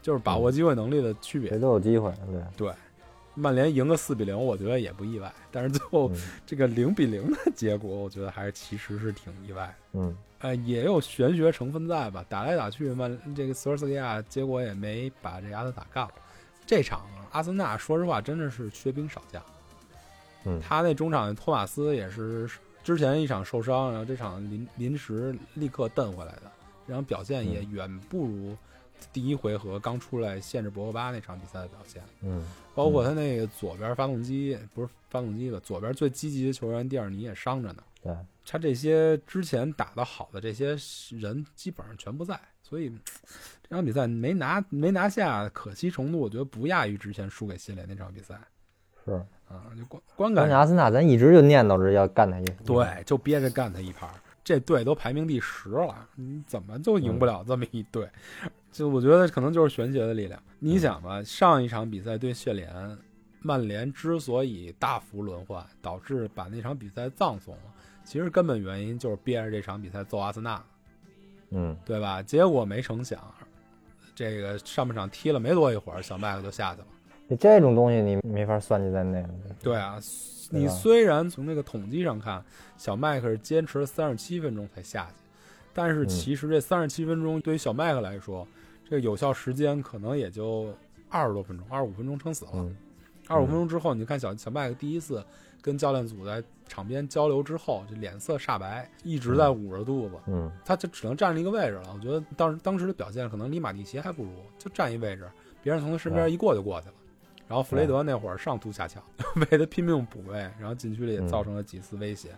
[0.00, 1.58] 就是把握机会能力的区别谁。
[1.58, 2.12] 都有机会。
[2.56, 2.74] 对对，
[3.34, 9.74] 曼联赢个四比零，我觉得也不意外，但是最后嗯这个零比零的结果，我觉得还是其实是挺意外的。
[10.00, 12.24] 嗯呃，也有玄学成分在吧？
[12.28, 16.12] 打来打去，曼这个索尔斯克亚结果也没把这阿森打干了。
[16.66, 19.42] 这场阿森纳说实话真的是缺兵少将，
[20.44, 22.48] 嗯，他那中场托马斯也是
[22.82, 26.50] 之前一场受伤，然后这场临临时立刻蹬回来的，
[26.86, 28.56] 这场表现也远不如
[29.12, 32.02] 第一回合刚出来限制博格巴那场比赛的表现。
[32.22, 32.42] 嗯
[32.84, 37.82] 包括他那个左边发动机不是发动机吧，左边最积极的球员蒂尔尼也伤着呢。
[38.02, 38.16] 对，
[38.46, 40.76] 他这些之前打得好的这些
[41.10, 42.90] 人基本上全不在，所以
[43.62, 48.40] 这场比赛没拿没拿下，可惜程度我觉得不亚于之前输给新联那场比赛
[49.04, 49.22] 是。
[49.50, 54.08] 啊，就观观感关键阿森纳咱一直就念叨着要干他一，对，就憋着干他一盘。
[54.44, 58.08] 这队都排名第十了，你怎么就赢不了这么一队？
[58.72, 60.40] 就我觉得可能就是玄学的力量。
[60.58, 62.98] 你想吧，上一场比赛对谢联，
[63.40, 67.62] 曼联之所以大幅轮换，导致把那场比赛葬送了，
[68.04, 70.62] 其实根本原因就是憋着这场比赛揍阿森纳，
[71.50, 72.22] 嗯对吧？
[72.22, 73.18] 结果没成想，
[74.14, 76.86] 这个上半场踢了没多一会儿，小麦克就下去了。
[77.26, 79.24] 你这种东西你没法算计在内。
[79.62, 79.98] 对啊，
[80.50, 82.44] 对你虽然从那个统计上看，
[82.76, 85.14] 小麦克是坚持了三十七分钟才下去，
[85.72, 88.46] 但是嗯其实这三十七分钟对于小麦克来说，
[88.84, 90.74] 这个有效时间可能也就
[91.08, 92.52] 二十多分钟，二十五分钟撑死了。
[92.54, 92.76] 嗯
[93.28, 95.24] 二十五分钟之后，你看小小麦克第一次
[95.62, 101.92] 跟教练组在场边交流之后，就脸色煞白，一直在捂着肚子，嗯他就只能站着一个位置了。
[101.94, 105.30] 我觉得当时当时的表现可能离马蒂奇还不如，就站一位置，
[105.62, 106.94] 别人从他身边一过就过去了。
[107.46, 109.00] 然后弗雷德那会儿上突下抢，
[109.52, 112.30] 为他拼命补位，然后禁区里也造成了几次威胁。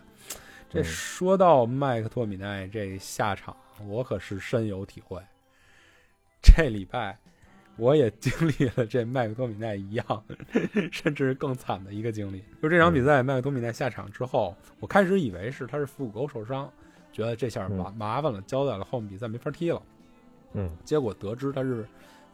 [0.73, 3.55] 这嗯说到麦克托米奈这下场，
[3.85, 5.21] 我可是深有体会。
[6.41, 7.17] 这礼拜
[7.77, 10.23] 我也经历了这麦克托米奈一样，
[10.91, 12.43] 甚至更惨的一个经历。
[12.61, 16.71] 就这场比赛，麦克托米奈下场之后，我开始以为是他是腹股沟受伤，
[17.11, 19.81] 觉得这下麻麻烦了，交代了，后面比赛没法踢了。
[20.53, 21.85] 嗯，结果得知他是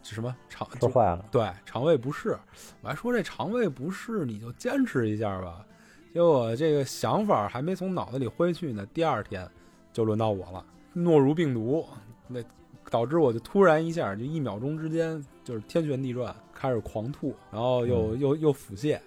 [0.02, 2.38] 是什么肠说坏了，对肠胃不适，
[2.82, 5.66] 我还说这肠胃不适你就坚持一下吧。
[6.14, 9.48] 结果这个想法还没从脑子里挥去呢，第二天
[9.94, 11.86] 就轮到我了，诺如病毒，
[12.28, 12.42] 那
[12.90, 19.00] 导致我就突然一下就一秒钟之间就是天旋地转，开始狂吐，然后又、又又腹泻，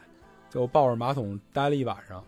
[0.49, 2.23] 就抱着马桶待了一晚上。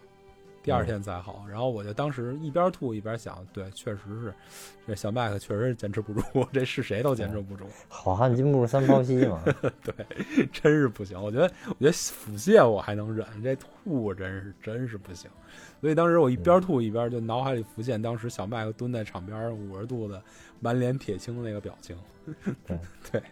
[0.64, 4.34] 第二天才好，然后我就当时一边吐一边想，对，确实是，
[4.86, 9.42] 这小麦克确实是坚持不住， 这是谁都坚持不住，好汉禁不住三泡稀嘛。
[9.84, 11.22] 对，真是不行。
[11.22, 15.30] 我觉得，我觉得腹泻我还能忍，这吐真是真是不行。
[15.82, 20.18] 所以当时我一边吐一边就脑海里浮现当时小麦克蹲在场边捂着肚子，
[20.60, 21.94] 满脸铁青的那个表情。
[22.66, 22.78] 对
[23.12, 23.22] 对，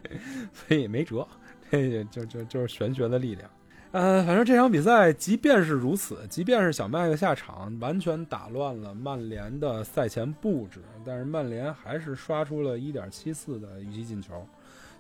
[0.52, 1.26] 所以没辙，
[1.70, 3.48] 这就就就是玄学的力量。
[3.92, 14.46] 呃，反正这场比赛，即便是如此，即便是小麦克下场，完全打乱了曼联的赛前布置，但是曼联还是刷出了一点七四的预期进球，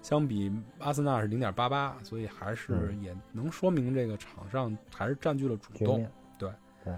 [0.02, 6.06] 相比阿森纳是零点八八所以还是嗯也能说明这个场上还是占据了主动。
[6.38, 6.50] 对
[6.84, 6.94] 对。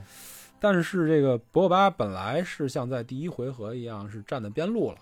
[0.58, 4.98] 但是这个博格巴本来是像在第一回合一样是站在边路了，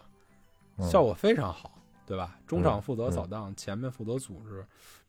[0.77, 1.73] 嗯效果非常好，
[2.05, 2.37] 对吧？
[2.47, 4.63] 中场嗯负责扫荡，前面负责组织，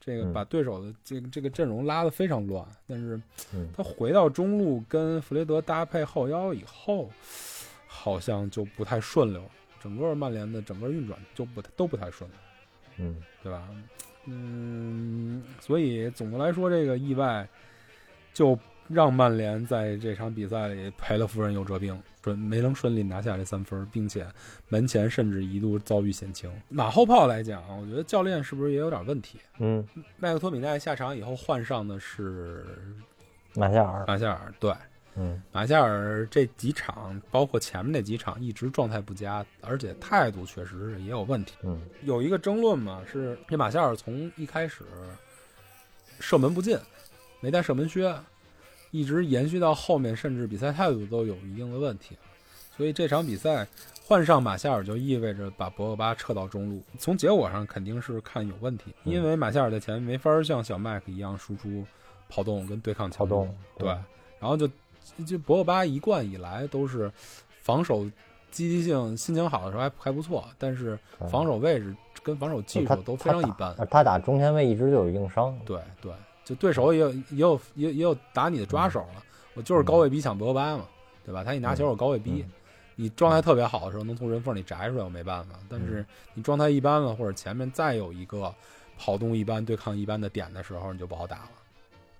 [0.05, 2.67] 这个嗯把对手的这个这个阵容拉得非常乱。
[2.87, 3.19] 但是
[3.53, 7.09] 嗯他回到中路跟弗雷德搭配后腰以后，
[7.87, 9.41] 好像就不太顺溜，
[9.81, 12.29] 整个曼联的整个运转就不都不太顺，
[12.97, 13.69] 嗯对吧？
[14.25, 17.47] 嗯，所以总的来说，这个意外
[18.33, 18.57] 就
[18.93, 24.25] 让曼联在这场比赛里赔了夫人又折兵，准没能顺利拿下这三分，并且
[24.69, 26.51] 门前甚至一度遭遇险情。
[26.69, 29.39] 马后炮来讲，我觉得教练是不是也有点问题？
[29.59, 29.85] 嗯，
[30.17, 32.65] 麦克托米奈下场以后换上的是
[33.55, 34.73] 马夏尔，马夏尔，对。
[35.15, 41.53] 嗯马夏尔这几场，包括前面那几场，一直状态不佳，而且态度确实是也有问题。
[41.61, 44.83] 嗯有一个争论嘛，是这马夏尔从一开始
[46.19, 46.75] 射门不进，
[47.41, 48.11] 没带射门靴，
[48.93, 52.15] 一直延续到后面，甚至比赛态度都有一定的问题。
[52.77, 53.67] 所以这场比赛
[54.05, 61.83] 换上马夏尔就意味着把博格巴撤到中路，从结果上肯定是看有问题，嗯因为马夏尔在前面没法像小麦克一样输出
[62.29, 63.89] 跑动跟对抗强度跑动对对，
[64.39, 64.69] 然后就
[65.25, 67.11] 就博格巴一贯以来都是
[67.61, 68.05] 防守
[68.51, 70.97] 积极性，心情好的时候还还不错，但是
[71.31, 73.75] 防守位置跟防守技术都非常一般。
[73.89, 76.11] 他打中前卫一直就有硬伤，对对，
[76.43, 79.23] 就对手也有也有也也有打你的抓手了。
[79.53, 80.85] 我就是高位逼抢博格巴嘛，
[81.25, 81.43] 对吧？
[81.43, 82.51] 他一拿球我高位逼，嗯
[82.95, 85.55] 你状态特别好的时候能从人缝里摘出来，我没办法。
[85.67, 88.53] 但是你状态一般了，或者前面再有一个
[88.99, 91.51] 跑动一般、对抗一般的点的时候，你就不好打了。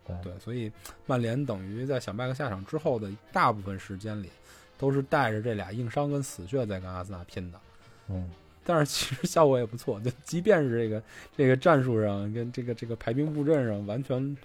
[0.08, 0.72] 对对，所以
[1.06, 4.32] 曼联等于在小麦克下场之后的大部分时间里，
[4.78, 7.60] 都是带着这俩硬伤跟死穴在跟阿森纳拼的。
[8.10, 8.30] 嗯
[8.66, 11.04] 但是其实效果也不错，就即便是这个
[11.36, 14.36] 这个战术上跟这个这个排兵布阵上完全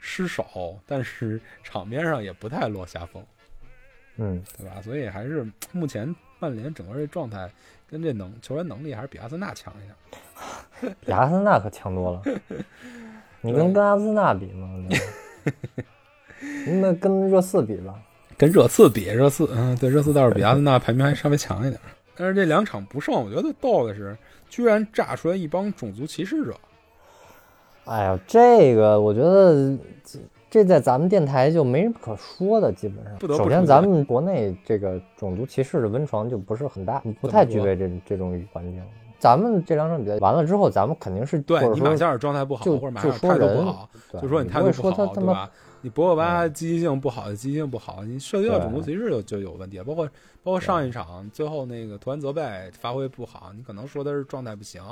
[0.00, 3.22] 失手，但是场面上也不太落下风，
[4.16, 4.80] 嗯对吧？
[4.82, 7.50] 所以还是目前曼联整个这状态
[7.88, 10.94] 跟这能球员能力还是比阿森纳强一点。
[11.00, 12.22] 比阿森纳可强多了。
[13.40, 14.88] 你能跟阿森纳比吗？
[16.80, 18.00] 那跟热刺比吧，
[18.36, 21.80] 跟热刺比，热刺嗯，对，热刺倒是比阿森纳排名还稍微强一点。
[22.18, 24.16] 但是这两场不胜，我觉得逗的是，
[24.48, 26.52] 居然炸出来一帮种族歧视者。
[27.84, 30.18] 哎呀，这个我觉得这
[30.50, 33.14] 这在咱们电台就没什么可说的，基本上。
[33.18, 38.82] 不得不首先，咱们国内这个种族歧视的温床就不是很大，不太具备这这种环境。
[39.20, 43.88] 咱们这两场比赛完了之后，咱们肯定是对你马夏尔状态不好，就或者马夏尔态度就说人不好，
[44.20, 45.50] 就说你态不会度不好，说他他妈对吧？
[45.80, 49.80] 你博格巴积极性不好，积极性不好，你涉及到种族歧视就就有问题。
[49.82, 50.06] 包括
[50.42, 54.82] 包括上一场最后那个图安泽贝发挥不好，你可能说的是状态不行，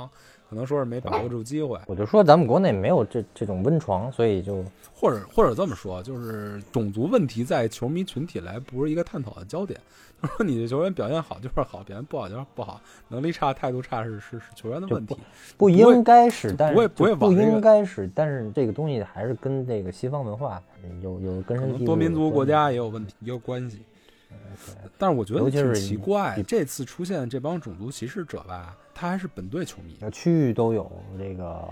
[0.49, 9.79] 可能说是没把握住机会，我就说咱们国内没有这这种温床，所以就或者或者这么说，就是种族问题在球迷群体来不是一个探讨的焦点。
[10.43, 15.15] 你的球员表现好就是好，表现不好就是不好，能力差、态度差是是是球员的问题。
[15.57, 20.61] 不应该是，但是不会不会就不往这个应该是，但是这个东西还是跟这个西方文化
[21.01, 23.81] 有有根深蒂固多民族国家也有问题，也有关系。
[24.97, 29.95] 但是我觉得挺奇怪，这次出现这帮种族歧视者吧，他还是本队球迷。
[30.01, 31.63] 呃区域都有这个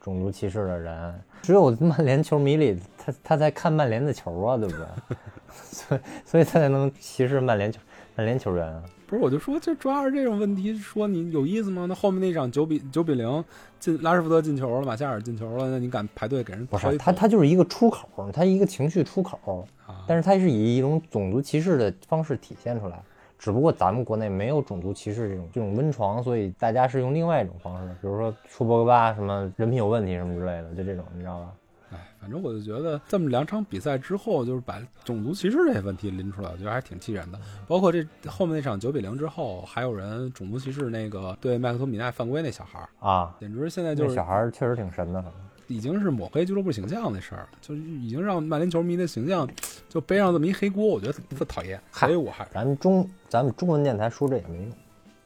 [0.00, 4.86] 种族歧视的人，只有曼联球迷里，他他在看曼联的球啊，对不对？
[5.52, 7.80] 所以所以他才能歧视曼联球。
[8.14, 11.86] 曼联球员啊，不是，我就说这主要是这种问题，说你有意思吗？
[11.88, 13.42] 那后面那场九比九比零
[13.80, 20.04] 进拉什福德进球了，马夏尔进球了，那你敢排队给人不是他他就是一个出口，他一个情绪出口，啊？
[20.06, 23.02] 但是他是以一种种族歧视的方式体现出来。
[23.42, 31.52] 只不过咱们国内没有种族歧视这种这种温床，所以大家是用另外一种方式，比如说说博格巴什么人品有问题什么之类的，就这种，你知道吧？
[31.90, 37.38] 哎，反正我就觉得这么两场比赛之后，就是把种族歧视这些问题拎出来，我觉得还挺气人的。
[37.66, 45.24] 包括这后面那场九比零之后，还有人种族歧视那个对麦克托米奈犯规那小孩儿，啊，简直现在就是小孩儿确实挺神的，
[45.66, 49.48] 已经是抹黑俱乐部形象的事儿了，就是已经让曼联球迷的形象
[49.88, 51.80] 就背上这么一黑锅，我觉得特讨厌。
[51.92, 54.72] 所以我还咱们中咱们中文电台说这也没用，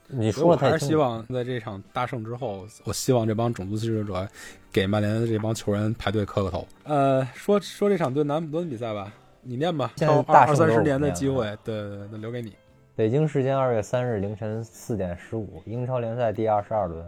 [0.09, 4.29] 你所以我还是希望在这场大胜之后，我希望这帮种族歧视者
[4.73, 6.67] 给曼联的这帮球员排队磕个头。
[6.85, 9.13] 呃，说说这场对南普敦比赛吧，
[9.43, 12.53] 你念吧，现在大二二三十年的机会，对对对，那留给你。
[12.95, 17.05] 北京时间二月三日凌晨四点十五，英超联赛第二十二轮，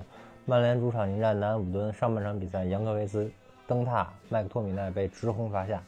[0.50, 1.92] 曼联主场迎战南安普敦。
[1.92, 3.30] 上半场比赛，扬科维斯
[3.66, 5.82] 登塔，麦克托米奈被直轰罚下，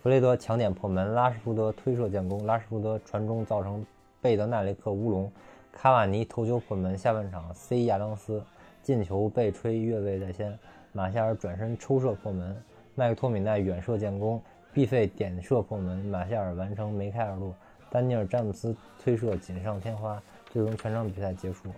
[0.00, 3.84] 弗雷德抢点破门，拉什福德推射建功，拉什福德传中造成
[4.22, 5.30] 贝德奈雷克乌龙，
[5.70, 6.96] 卡瓦尼头球破门。
[6.96, 8.42] 下半场，C 亚当斯
[8.82, 10.58] 进球被吹越位在先，
[10.92, 12.56] 马夏尔转身抽射破门，
[12.94, 14.40] 麦克托米奈远射建功，
[14.72, 17.52] 必费点射破门，马夏尔完成梅开二度。
[17.90, 21.68] 丹尼尔·詹姆斯推射锦上添花，最终全场比赛结束。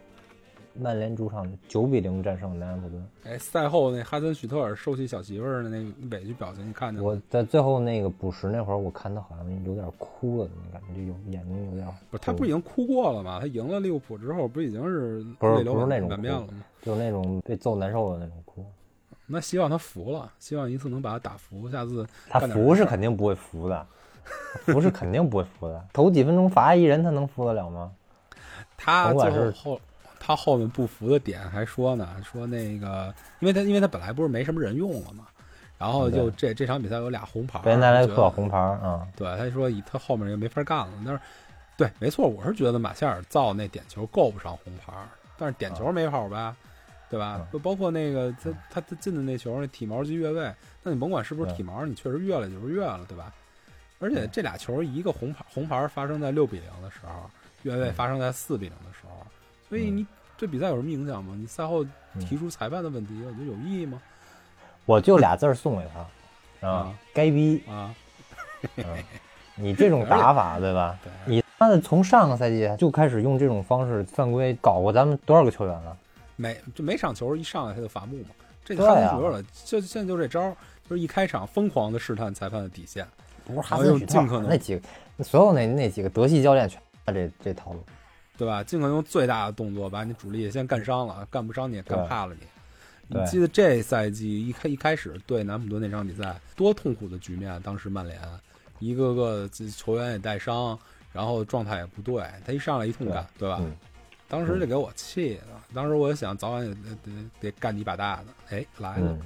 [0.74, 3.06] 曼联主场九比零战胜南安普顿。
[3.24, 5.78] 哎，赛后那哈森许特尔受气小媳妇儿的那
[6.10, 7.16] 委屈表情，你看见我？
[7.28, 13.38] 在最后那个补时那会儿，我看他好像有点哭了，那感觉就有眼睛有点不是他不已经哭过了吗？
[13.40, 16.64] 他赢了利物浦之后，不已经是不是不是那种满面了吗？
[16.82, 18.64] 就是那种被揍难受的那种哭。
[19.26, 23.86] 那希望他服了，希望一次能把他打服，下次他服是肯定不会服的，
[24.64, 25.84] 服是肯定不会服的。
[25.92, 27.92] 头几分钟罚一人，他能服得了吗？
[28.76, 29.80] 他甭管是最后后
[30.20, 35.26] 他后面不服的点还说呢，说那个，因为他因为他本来不是没什么人用了嘛，
[35.78, 40.92] 然后就这这场比赛有俩红牌，贝恩奈莱觉得克红牌啊，对，他说以他后面也没法干了。
[41.04, 41.20] 但是，
[41.76, 44.92] 对，没错，我是觉得马夏尔造那点球够不上红牌，
[45.38, 46.54] 但是点球没跑呗，
[47.08, 47.38] 对吧？
[47.40, 47.46] 嗯。
[47.50, 51.56] 就包括那个他他他进的那球那体毛级越位，那你甭管是不是对。
[51.56, 53.32] 体毛，你确实越了就是越了，对吧？
[53.98, 57.30] 而且这俩球一个红牌红牌发生在六比零的时候，
[57.62, 57.92] 越位嗯。
[57.94, 59.26] 发生在四比零的时候，
[59.70, 60.04] 所以你
[60.36, 61.34] 对比赛有什么影响吗？
[61.38, 61.82] 你赛后
[62.14, 64.02] 嗯提出裁判的问题，我觉得有意义吗？
[64.84, 66.00] 我就俩字儿送给他
[66.68, 67.62] 啊啊，该逼。
[67.68, 67.94] 啊，
[68.76, 68.84] 嗯，
[69.54, 70.98] 你这种打法对吧？
[71.04, 75.96] 对，你他妈的从上个赛季就开始用这种方式犯规，搞过咱们多少个球员了？
[76.36, 78.30] 每就每场球一上来他就罚木嘛，
[78.64, 80.56] 这对啊哈森许特尔就现在就这招儿，
[80.88, 83.06] 就是一开场疯狂的试探裁判的底线，
[83.44, 87.84] 不是哈然后森许特用尽可能那几个，所有那那几个德系教练全这这套路。
[88.40, 88.64] 对吧？
[88.64, 92.46] 尽可能用最大的动作把你主力先干伤了，干不伤你也干怕了你。
[93.06, 98.18] 你记得这赛季一开一开始对南普敦那场比赛多痛苦的局面，当时曼联
[98.78, 100.78] 一个个球员也带伤，
[101.12, 103.58] 然后状态也不对，他一上来一通干，对吧？
[103.60, 103.76] 嗯
[104.30, 107.10] 当时就给我气的，当时我就想早晚得得
[107.40, 109.18] 得干你一把大的，哎，来了。
[109.18, 109.20] 嗯，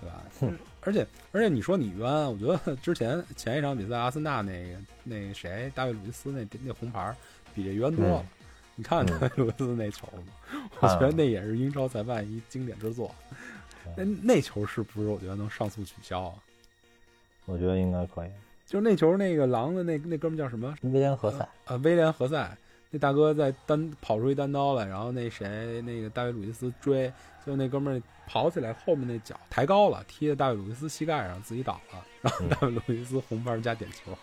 [0.00, 0.56] 对吧？
[0.84, 7.14] 而且而且你说你冤，我觉得之前前一场比赛阿森纳那个那个谁大卫鲁伊斯那那红牌
[7.54, 8.20] 比这冤多了。
[8.20, 8.28] 嗯
[8.76, 10.68] 你看大卫鲁伊斯那球吗？
[10.80, 13.14] 我觉得那也是英超裁判一经典之作。
[13.96, 16.34] 那那球是不是我觉得能上诉取消啊？
[17.44, 18.30] 我觉得应该可以。
[18.66, 20.74] 就是那球那个狼的那那哥们叫什么？
[20.82, 22.58] 威廉何塞，呃，威廉何塞。
[22.94, 27.12] 那大哥在单跑出一单刀来，然后那谁那个大卫鲁伊斯追，
[27.44, 34.16] 就那哥们儿跑起来后面那脚抬高了，踢在大卫鲁伊斯膝盖上，自己倒了，然后嗯大卫鲁伊斯红牌加点球。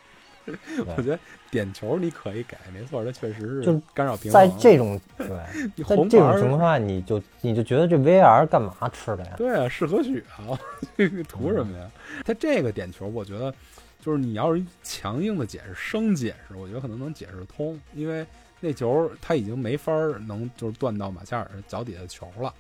[0.88, 1.20] 我觉得
[1.52, 4.42] 点球你可以给，没错，这确实就是干扰平衡。
[4.42, 5.28] 在这种对，
[5.76, 9.34] 你在这红牌种情况下，你就你就觉得这 VAR 干嘛吃的呀？
[9.38, 10.58] 对啊，是何许啊？
[10.98, 11.92] 这个图什么呀？
[12.24, 13.54] 他这个点球，我觉得
[14.00, 18.26] 就是你要是强硬的解释、生解释，我觉得可能能解释通，因为
[18.62, 19.92] 那球他已经没法
[20.26, 22.54] 能就是断到马夏尔脚底下的球了，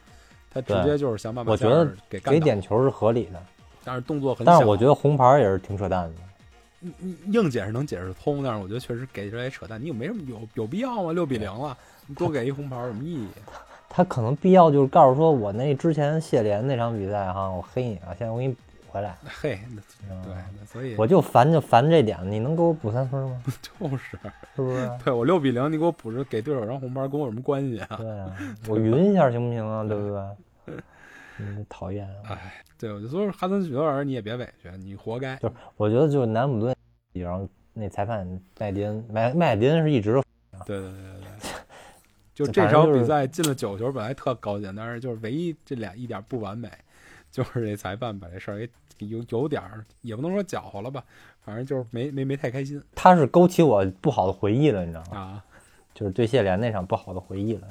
[0.53, 3.41] 他直接就是想把马我觉得夏尔给点，球是合理的，
[3.83, 4.51] 但是动作很小。
[4.51, 6.15] 但是我觉得红牌也是挺扯淡的。
[6.83, 11.13] 你你硬解释能解释通，但是我觉得确实给出来扯淡，你有没什么有有必要吗？
[11.13, 11.77] 六比零了，
[12.07, 13.27] 你多给一红牌有什么意义？
[13.87, 18.59] 他可能必要就是告诉说，我那之前谢联那场比赛哈，我黑你啊，现在我给你补
[18.91, 19.17] 回来。
[19.23, 19.59] 嘿，
[20.09, 20.33] 那对，
[20.65, 23.41] 所以我就烦就烦这点，你能给我补三分吗？
[23.79, 24.17] 就是
[24.55, 24.89] 是不是？
[25.03, 27.87] 对我六比零，你给我补着给对手张红牌，跟我有什么关系啊？
[27.97, 28.35] 对啊，
[28.67, 29.83] 我匀一下行不行啊？
[29.85, 30.21] 对不对？
[31.39, 32.31] 嗯，讨厌啊！
[32.31, 35.37] 哎，对，我就说哈森许多尔你也别委屈，你活该。
[35.37, 36.75] 就是我觉得就是南普顿，
[37.13, 38.27] 然后那裁判
[38.59, 40.21] 麦迪恩麦麦迪恩是一直
[40.65, 41.51] 对对对对对。
[42.35, 46.69] 就这场比赛进了九球，本来特高兴，但是就是唯一这俩一点不完美，
[47.31, 48.69] 就是这裁判把这事儿给
[49.09, 51.03] 有有点儿，也不能说搅和了吧，
[51.41, 55.17] 反正就是没没没太开心他是勾起我不好的回忆了，你知道吗？
[55.17, 55.43] 啊。
[55.93, 57.67] 就是对谢联那场不好的回忆了。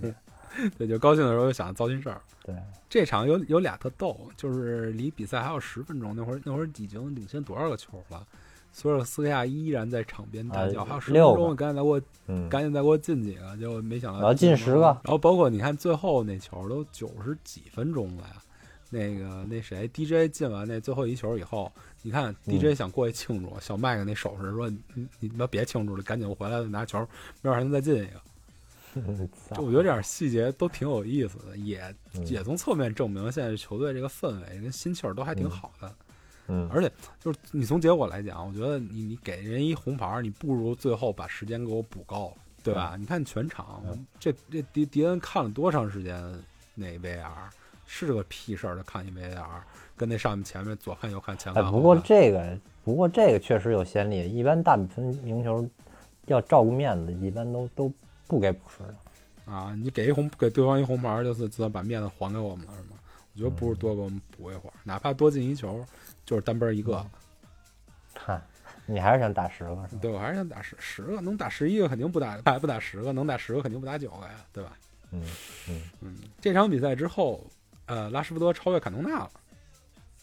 [0.78, 2.20] 对，就高兴的时候就想糟心事儿。
[2.42, 2.54] 对，
[2.88, 8.26] 这场有有俩特逗，就是离比赛还有十分钟，那会儿那会儿已经领先多少个球了？
[8.72, 18.36] 索尔斯克亚依然在场边大叫：“啊还有十分钟，赶紧再给我嗯，赶紧再给我进几个！”结果没想到我要进十个然后包括你看最后那球都九十几分钟了呀，
[18.90, 21.70] 那个那谁 DJ 进完那最后一球以后，
[22.02, 26.98] 你看嗯 DJ 想过去庆祝，小麦克那手势说：“你你你妈别庆祝了，赶紧回来拿球，
[27.40, 28.20] 明儿还能再进一个。
[29.54, 31.82] ”就我觉得这点细节都挺有意思的，也
[32.14, 35.94] 嗯也从侧面证明现在球队这个氛围跟心气儿都还挺好的。
[36.48, 42.96] 嗯，而且就是你从结果来讲，我觉得你你给人一红牌，你不如最后把时间给我补够，对吧？
[42.98, 46.20] 你看全场，嗯这这迪迪恩看了多长时间
[46.74, 47.48] 那 VAR，
[47.92, 49.44] 是个屁事儿，的看一 VAR，
[49.96, 51.62] 跟那上面前面左看右看前哎。
[51.72, 55.68] 不过这个不过这个确实有先例，一般大比分赢球
[56.26, 57.92] 要照顾面子，一般都都
[58.28, 59.52] 不给补时的。
[59.52, 62.96] 啊，你给一红给对方一红牌，就是就算把面子还给我们了，是吗？
[63.34, 65.84] 我觉得不如多给我们补一会儿，哪怕多进一球，
[66.24, 67.04] 就是单边一个。
[68.14, 68.40] 看，
[68.86, 70.00] 你还是想打十个是吧？
[70.00, 74.78] 对，我还是想打十十个，能打十一个肯定不打，打不打十个，能打十个肯定不打九个呀，对吧？
[75.12, 75.20] 嗯
[75.68, 77.44] 嗯嗯，这场比赛之后，
[77.90, 79.30] 呃，拉什福德超越坎通纳了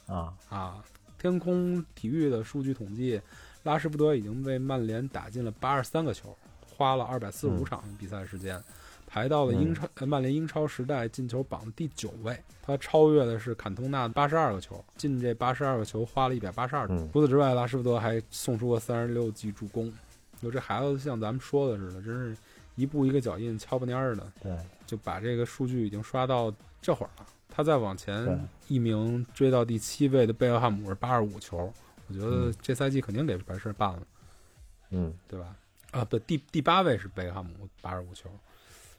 [0.07, 0.83] 啊，啊！
[1.19, 3.21] 天空体育的数据统计，
[3.63, 6.33] 拉什福德已经为曼联打进了八十三个球，
[6.77, 8.63] 花了二百四十五嗯场比赛时间，
[9.05, 12.41] 排到了英超、呃曼联英超时代进球榜第九位。
[12.61, 16.87] 他超越的是坎通纳八十二个球，进这八十二个球花了一百八十二。
[16.89, 19.91] 嗯除此之外，拉什福德还送出过三十六记助攻。
[20.41, 22.37] 就这孩子像咱们说的似的，真是
[22.75, 24.31] 一步一个脚印，敲不蔫儿的。
[24.41, 24.55] 对，
[24.85, 27.25] 就把这个数据已经刷到这会儿了。
[27.57, 31.73] 他再往前一名追到第七位的贝克汉姆是八十五球，
[32.07, 34.03] 我觉得嗯这赛季肯定给把事儿办了，
[34.91, 35.55] 嗯对吧？
[35.89, 38.29] 啊，不，第第八位是贝克汉姆八十五球，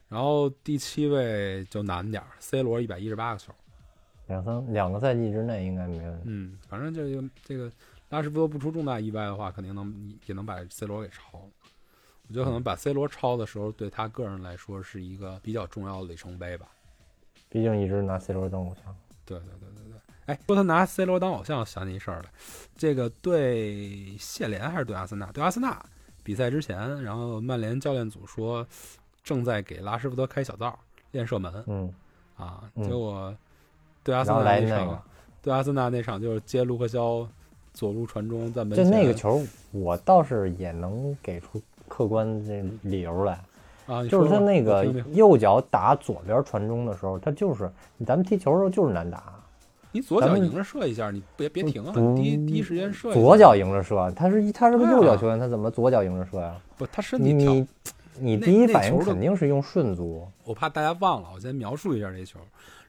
[0.09, 3.55] 然后第七位就难点，C 罗一百一十八个球。
[4.27, 6.23] 两三两个赛季之内应该没问题。
[6.25, 7.71] 嗯，反正这个这个
[8.09, 11.45] 拉什福德不出重大意外的话，肯定能也能把 C 罗给超了。
[12.27, 16.67] 我觉得可能把 C 罗超的时候，对他个人来说是一个比较重要的里程碑吧。
[17.49, 18.95] 毕竟一直拿 C 罗当偶像。
[19.25, 22.31] 对对对对对，哎，说他拿 C 罗当偶像，想起一事儿来，
[22.77, 25.27] 这个对谢联还是对阿森纳？
[25.33, 25.85] 对阿森纳
[26.23, 28.67] 比赛之前，然后曼联教练组说
[29.23, 30.79] 正在给拉什福德开小灶
[31.11, 31.93] 练射门嗯，
[32.37, 33.35] 啊，嗯结果
[34.03, 35.03] 对阿森纳那场，
[35.43, 37.27] 对阿森纳那场就是接卢克肖
[37.73, 39.43] 左路传中在门就前，那个球，
[39.73, 43.41] 我倒是也能给出客观这理由来，
[43.89, 47.69] 啊，就是他那个右脚打左边传中的时候，他就是
[48.07, 49.33] 咱们踢球的时候就是难打，
[49.91, 53.13] 你左脚迎着射一下，你别别停啊，你第一第一时间射。
[53.15, 56.55] 左脚迎着射，他是一他是个右脚球员，他怎么左脚迎着射呀？
[56.77, 57.67] 不，他身你体
[58.21, 62.39] 你你第一反应肯定是用顺足，我怕大家忘了，我先描述一下这球。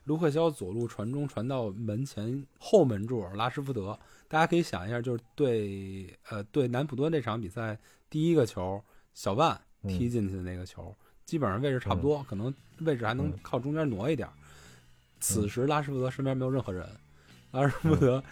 [0.06, 3.98] 卢克肖左路传中传到门前后门柱拉什福德，
[4.28, 7.78] 大家可以想一下，就是对呃对南普敦这场比赛
[8.10, 8.82] 第一个球，
[9.14, 13.34] 小万嗯踢进去的那个球，基本上位置差不多，可能位置还能嗯。
[13.42, 14.34] 靠中间挪一点儿。
[15.20, 16.88] 此时拉什福德身边没有任何人，
[17.52, 18.24] 拉什福德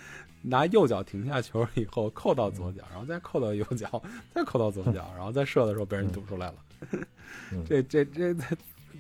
[0.42, 4.02] 拿右脚停下球以后扣到左脚，然后再扣到右脚，
[4.34, 6.56] 再扣到左脚，然后再射的时候被人堵出来了。
[7.52, 7.64] 嗯。
[7.68, 8.34] 这这这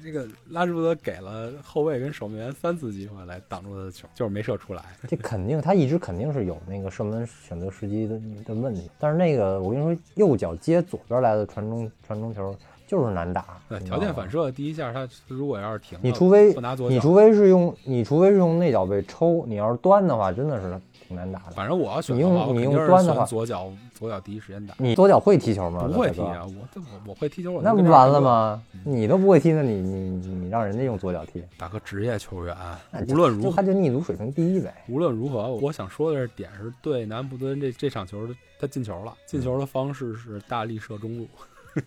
[0.08, 4.82] 这这个拉什福德给了后卫跟守门员三次机会来挡住他的球，就是没射出来。
[5.06, 12.56] 这肯定他一直肯定是有那个射门选择时机的的问题，但是那个我跟你说，右脚接左边来的传中传中球
[12.88, 14.32] 就是难打，条件反。
[14.32, 21.52] 射第一下他如果要是停，你除非不拿左，你除非是用你除非是用内脚背抽，你要是端的话，真的是挺难打的。
[21.52, 24.76] 反正我要选你，用你用端的话左脚左脚第一时间打。
[24.78, 25.88] 你左脚会踢球吗？
[25.88, 28.64] 不会踢啊，我这我我会踢球，我那不能跟这儿踢完了吗？
[28.74, 32.56] 嗯你都不会踢，那你你你你让人家用左脚踢，打个，职业球员
[33.10, 34.74] 无论如何他，就逆足水平第一呗。
[34.88, 41.28] 无论如何，我想说的是点是对南普敦这这场球的他进球了，进球的方式是大力射中路，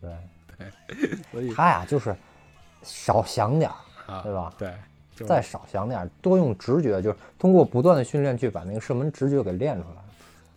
[0.00, 0.10] 对
[0.56, 2.14] 对，所以他呀就是
[2.82, 4.52] 少想点儿，啊，对吧？
[4.56, 4.78] 对，就是
[5.26, 9.96] 再少想点儿，多用直觉，就是通过不断的训练去把那个射门直觉给练出来。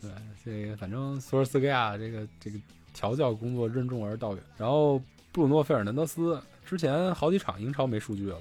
[0.02, 0.12] 对，
[0.44, 2.58] 这个反正索尔斯克亚这个这个
[2.94, 4.44] 调教工作任重而道远。
[4.58, 5.00] 然后
[5.32, 8.38] 布鲁诺·费尔南德斯之前好几场英超没数据了，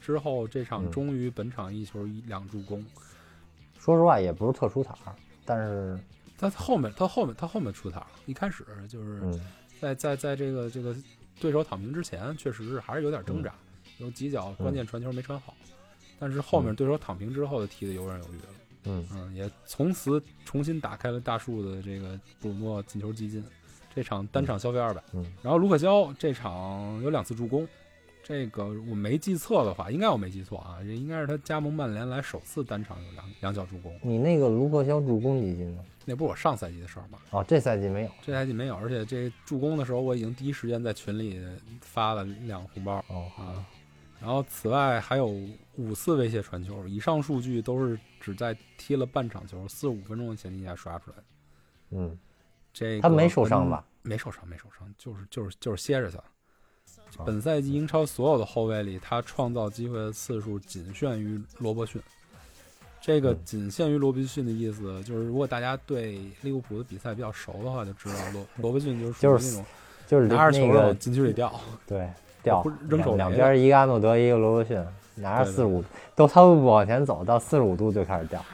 [0.00, 2.84] 之后这场嗯终于本场一球一两助攻。
[3.78, 4.94] 说实话，也不是特出彩，
[5.44, 5.98] 但是
[6.38, 9.40] 他后面他后面他后面出彩，一开始就是嗯
[9.80, 10.94] 在在在这个这个
[11.40, 13.52] 对手躺平之前，确实是还是有点挣扎，
[14.00, 15.54] 有几脚关键传球没传好。
[16.18, 18.44] 但是后面对手躺平之后就，踢得游刃有余了。
[18.84, 23.44] 嗯嗯，也从此重新打开了大树的这个布鲁诺进球基金。
[23.94, 25.02] 这场单场消费二百。
[25.12, 27.66] 嗯然后卢克肖这场有两次助攻，
[28.22, 33.98] 这个我没记错的话，应该我没记错啊，这应该是他加盟曼联来首次单场有两两脚助攻。
[34.02, 35.84] 你那个卢克肖助攻几进呢？
[36.04, 37.18] 那不是我上赛季的事儿吗？
[37.30, 38.10] 哦，这赛季没有。
[38.22, 41.40] 这赛季没有，而且这助攻的时候我已经第一时间在群里
[41.80, 43.66] 发了两个红包哦，啊。
[44.20, 45.26] 然后此外还有
[45.76, 51.24] 五次威胁传球，以上数据都是只在踢了半场球、四十五分钟的前提下刷出来的。
[51.90, 52.18] 嗯，
[52.72, 53.84] 这个他没受伤吧？
[54.02, 56.24] 没受伤，没受伤，就是就是就是歇着去了。
[57.16, 62.00] 哦本赛季英超所有的后卫里，他创造机会的次数仅限于罗伯逊。
[63.00, 69.66] 这个嗯仅限于罗伯逊的意思，就是如果大家对利物浦的比赛比较熟的话，就知道罗罗伯逊就是属于就是那种
[70.06, 71.60] 就是拿着球往禁区里掉。
[71.86, 72.08] 对
[72.42, 74.82] 掉扔手两两边一个阿诺德，一个罗伯逊，
[75.16, 75.84] 拿着四十五，
[76.14, 78.44] 都他们往前走到四十五度就开始掉。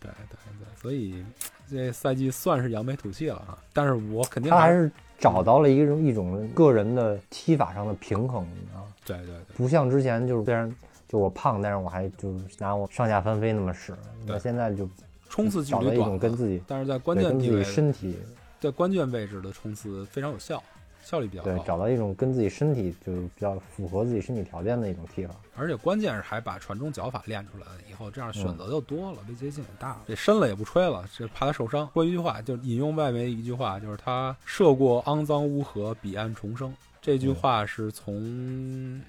[0.00, 1.24] 对对对，所以
[1.68, 3.58] 这赛季算是扬眉吐气了啊。
[3.72, 8.42] 但是我肯定他还是是找到了一种一种个人的踢法上的平衡
[8.74, 10.72] 啊，对对对不像之前就是虽然
[11.08, 13.94] 就我胖，但是我还就是拿我上下翻飞那么使，
[14.26, 14.88] 那现在就
[15.28, 18.16] 冲刺距找到一离短了，种跟自己但是在关对跟自己键地位身体
[18.60, 20.62] 在关键位置的冲刺非常有效，
[21.06, 21.52] 效率比较高。
[21.52, 25.34] 对找到一种跟自己身体就是比较符合自己身体条件的一种踢法。
[25.54, 30.02] 而且关键是还把传中脚法练出来了，以后这样选嗯择就多了，威胁性也大了。
[30.08, 31.88] 这深了也不吹了，这怕他受伤。
[31.94, 36.74] 说一句话，就引用外媒一句话，就是他涉过肮脏乌河，彼岸重生。
[37.00, 38.20] 这句话是从《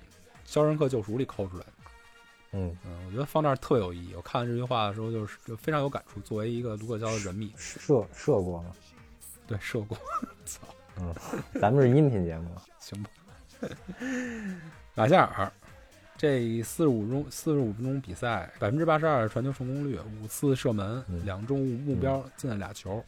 [0.46, 1.72] 肖申克救赎》里抠出来的。
[2.54, 4.14] 嗯，嗯，我觉得放那儿特有意义。
[4.16, 6.22] 我看这句话的时候，就是就非常有感触。
[6.22, 8.72] 作为一个卢克肖的人迷，射射过吗？
[9.46, 9.98] 对射过，
[10.46, 10.62] 操，
[11.60, 13.10] 咱们是音频节目， 行吧。
[14.96, 15.52] 马夏尔
[16.18, 23.04] 这四十五钟四十五分钟比赛，百分之八十二传球成功率，五次射门，嗯两中目标进了俩球，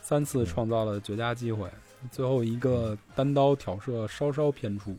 [0.00, 1.70] 三次创造了绝佳机会，
[2.10, 4.96] 最后一个单刀挑射稍稍偏出，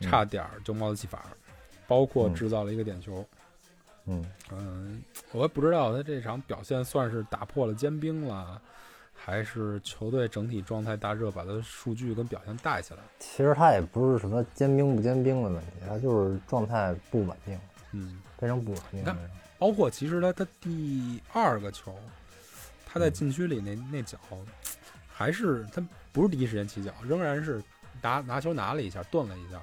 [0.00, 1.26] 嗯差点儿就冒了气法，
[1.86, 3.26] 包括制造了一个点球。
[4.06, 8.60] 嗯，嗯，我也不知道他这场表现算是打破了坚冰了，
[9.14, 13.00] 还是球队整体状态大热把他的数据跟表现带起来。
[13.18, 17.58] 其实他也不是什么坚冰不坚冰的问题，他就是状态不稳定，
[17.92, 19.28] 嗯，非常不稳定你看那。
[19.58, 21.94] 包括其实他他第二个球，
[22.84, 24.18] 他嗯在禁区里那那脚，
[25.08, 27.62] 还是他不是第一时间起脚，仍然是
[28.02, 29.58] 拿拿球拿了一下，顿了一下，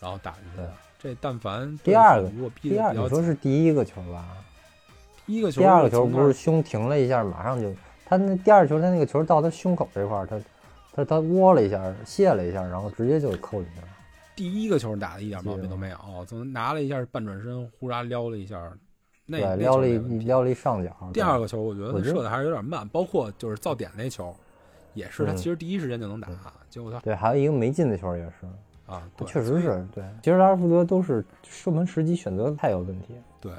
[0.00, 0.72] 然后打进去的。
[0.98, 4.28] 这但凡第二个如果逼第二，得比较紧，你说是第一个球吧？
[5.26, 7.74] 第一个球，第二个球不是胸停了一下，马上就
[8.12, 10.38] 他那第二球，他那个球到他胸口这块儿，他
[10.92, 13.86] 他他窝了一下，卸了一下，然后直接就扣进去了。
[14.36, 18.70] 第一个球打的一点毛病都没有，怎么拿了一下半转身，呼啦撩了一下，
[19.24, 20.94] 那对，撩了一撩了一上角。
[21.14, 24.34] 第二个球，我觉得射的还是有点慢，包括就是造点那球，
[24.92, 26.38] 也是他嗯其实第一时间就能打，嗯
[26.68, 28.46] 结果他对，还有一个没进的球也是，
[28.92, 30.04] 啊，对，确实是对。
[30.22, 33.14] 其实拉什福德都是射门时机选择太有问题。
[33.40, 33.52] 对，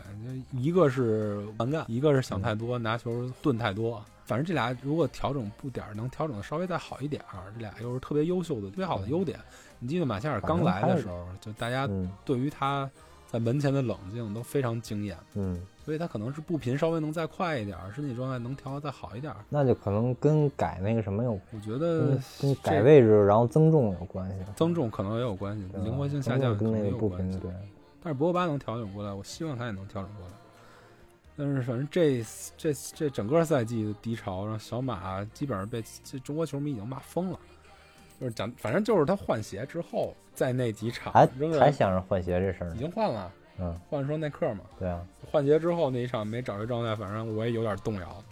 [0.52, 4.00] 一个是蛮干，一个是想太多，拿球顿太多。
[4.26, 9.40] 反正这俩如果调整步点儿能调整的稍微再好一点儿，这俩又是特别优秀的、特别好的优点。
[9.80, 12.90] 你记得马夏尔刚来的时候，就大家嗯对于他
[13.28, 19.40] 在门前的冷静都非常惊艳，嗯，所以他可能是步频稍微能再快一点儿，身体状态能调得再好一点儿。
[19.50, 24.38] 那就可能跟改那个什么有，我觉得跟跟改位置然后增重有关系。
[24.56, 27.40] 增重可能也有关系，灵活性下降跟那个步也有关系频。
[27.40, 27.52] 对。
[28.02, 30.34] 但是博格巴能调整过来，我希望他也能调整过来。
[31.36, 32.24] 但是反正这
[32.56, 37.40] 这这整个赛季的低潮，让小马基本上被这中国球迷已经骂疯了。
[38.20, 41.28] 就是讲，反正就是他换鞋之后，在那几场还
[41.60, 42.78] 还想着换鞋这事儿已。
[42.78, 44.62] 经换了，嗯，换双耐克嘛。
[44.80, 48.24] 对啊，换鞋之后那一场没找着状态，反正我也有点动摇。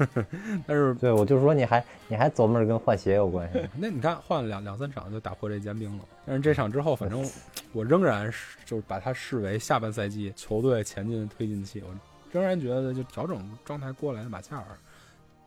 [0.66, 3.60] 但是对，我就说你还你还琢磨着跟换鞋有关系。
[3.78, 7.24] 那你看换了两两三场就打破这坚冰了，但是这场之后，反正
[7.72, 11.82] 我仍然是就是把它视为下半赛季球队前进的推进器。
[11.86, 11.94] 我
[12.32, 14.64] 仍然觉得就调整状态过来的马夏尔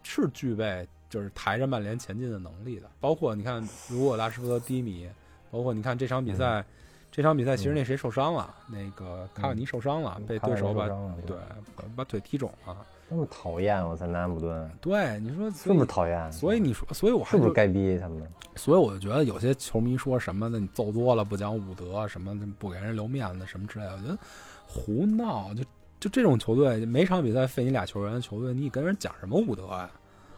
[0.03, 2.89] 是具备就是抬着曼联前进的能力的。
[2.99, 5.09] 包括你看， 如果拉什福德低迷，
[5.51, 6.63] 包括你看这场比赛，
[7.11, 10.87] 这场比赛其实那谁受伤了，那个卡瓦尼受伤了，被对手把
[11.25, 11.37] 对
[11.75, 12.75] 把把腿踢肿了。
[13.09, 16.31] 那么讨厌，我在，南安普顿对，你说是不是讨厌？
[16.31, 18.27] 所以你说，所以我还是不是该逼他们？
[18.55, 24.17] 所以我就觉得有些球迷说什么的，你揍多了不讲武德，什么不给人留面子，什么之类的，我觉得
[24.65, 25.53] 胡闹。
[25.53, 25.63] 就
[26.03, 29.89] 就这种球队，每场比赛废你俩球员的球队，你跟人讲什么武德呀？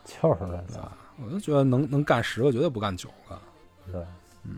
[0.03, 0.41] 就是
[0.71, 0.91] 的？
[1.17, 3.41] 我就觉得能能干十个，绝对不干九个。
[3.91, 4.05] 对，
[4.43, 4.57] 嗯，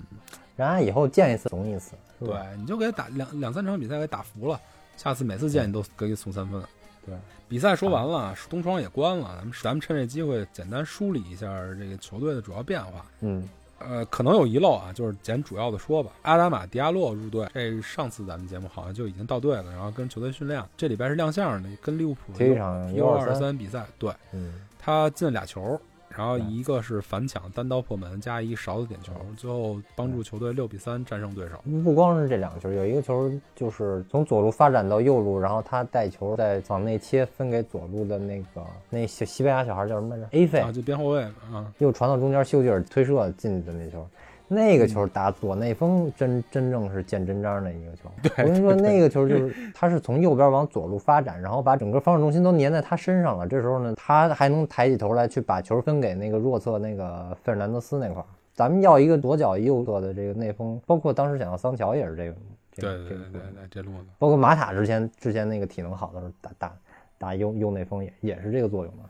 [0.58, 4.60] 人家以后见一次怂一次，是对？，你就给他打两两三场比赛给打服了，
[4.98, 6.62] 下次每次见你都给你送三分。
[7.06, 7.16] 对，
[7.48, 13.06] 比赛说完了，东窗也关了，咱们咱们趁这机会简单梳理一下这个球队的主要变化。
[13.22, 13.48] 嗯，
[13.80, 16.12] 呃，可能有遗漏啊，就是简主要的说吧。
[16.24, 24.12] 阿达马迪亚洛入队，这上次咱们节目好像就已经到队了，然后跟球队训练，这礼拜是亮相的，跟利物浦踢一场 U 二二三比赛，对。
[24.34, 25.80] 嗯，他进了俩球，
[26.18, 31.62] 然后一个是反抢单刀破门加一勺子点球，最后帮助球队六比三战胜对手。
[31.84, 44.08] 不光是这两个球，有一个球就是从左路发展到右路，然后他带球再往内切，分给左路的那个那西西班牙小孩叫什么来着？A 费啊，就边后卫嘛啊，又传到中间，休吉尔推射进去的那球，
[44.48, 48.10] 那个球打左内锋真真正是见真章的一个球。
[48.22, 53.48] 对我跟你说，那个球就是他是从右边往左路发展，然后把整个防守重心都粘在他身上了。
[53.48, 58.26] 这时候呢，他还能抬起头来去把球分给那个弱侧那个费尔南德斯那块儿。
[58.54, 62.36] 咱们要一个左脚右侧的这个内锋，包括当时想要桑乔也是这个。
[62.72, 64.08] 这对个这个对对对对，这路子。
[64.18, 66.76] 包括马塔之前之前那个体能好的时候打打
[67.18, 69.04] 打右右内锋也也是这个作用嘛。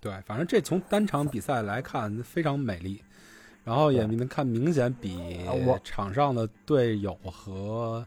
[0.00, 3.02] 对，反正这从单场比赛来看非常美丽，
[3.68, 5.18] 然后也对能看明显比
[5.84, 8.02] 场上的队友和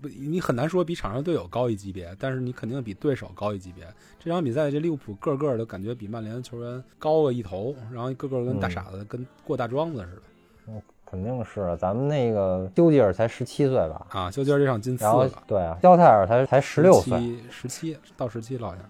[0.00, 3.86] 不，你很难说比场上队友高一级别，但是你肯定比对手高一级别。
[4.18, 14.28] 这场比赛这利物浦个个都感觉比曼联的球员高了一头，然后个个跟大嗯傻子、跟过大庄子似的肯定是，咱们那个丘吉尔才十七岁吧，啊！
[14.32, 18.84] 丘吉尔这场进四个，对啊，肖泰尔才才十六岁，十七到十七了好像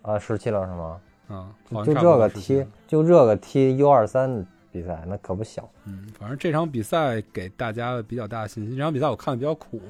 [0.00, 0.98] 啊，十七了是吗？
[1.28, 5.68] 嗯，好像就差不多17这个踢，就这个踢 U 二三比赛，那可不小。
[5.84, 8.76] 嗯，反正这场比赛给大家的比较大的信心。
[8.76, 9.80] 这场比赛我看的比较苦，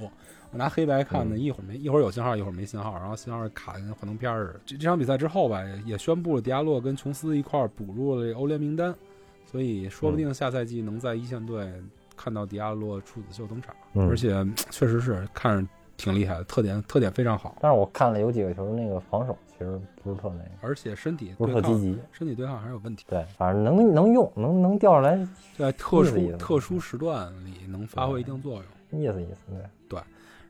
[0.52, 4.60] 我拿黑白看的，嗯一会儿没一会儿有信号，一会儿没信号，然后信号卡跟幻灯片似的。
[4.66, 8.94] 这这场比赛之后吧，也也宣布了迪亚洛跟琼斯一块儿补入了这欧联名单，
[9.46, 11.70] 所以说不定下赛季能在一线队
[12.16, 15.70] 看到迪亚洛处子秀登场，嗯而且嗯确实是看着
[16.00, 21.98] 挺厉害的，特点特点非常好，但是我看了有几个球，那个防守其实不是特那个，而且身体不是特积极。
[22.10, 25.28] 身体对抗还是有问题，对，反正能能用，能能调上来，
[25.58, 29.00] 在特殊特殊时段里能发挥一定作用。
[29.00, 29.52] 意思意思。
[29.88, 30.00] 对，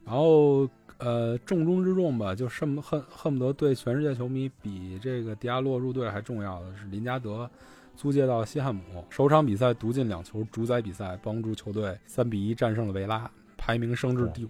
[0.04, 7.50] 然后呃，重中之重吧，就恨恨恨不得对全世界球迷比这个迪亚洛入队还重要的是林加德
[7.96, 13.30] 租借到西汉姆，首场比赛独进两球，主宰比赛，帮助球队三比一战胜了维拉，
[13.60, 14.48] 排名升至第五。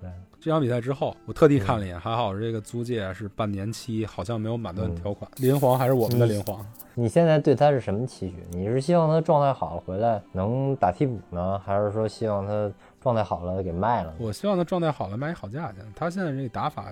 [0.00, 5.30] 对，这场比赛之后，我特地看了一眼，还好这个租借是半年期，好像没有满断条款。
[5.36, 8.36] 林皇还是我们的林皇，你现在对他是什么期许？
[8.52, 14.14] 你是希望他状态好了回来能打替补呢，还是说希望他状态好了给卖了？
[14.18, 15.84] 我希望他状态好了卖一好价钱。
[15.94, 16.90] 他现在这个打法，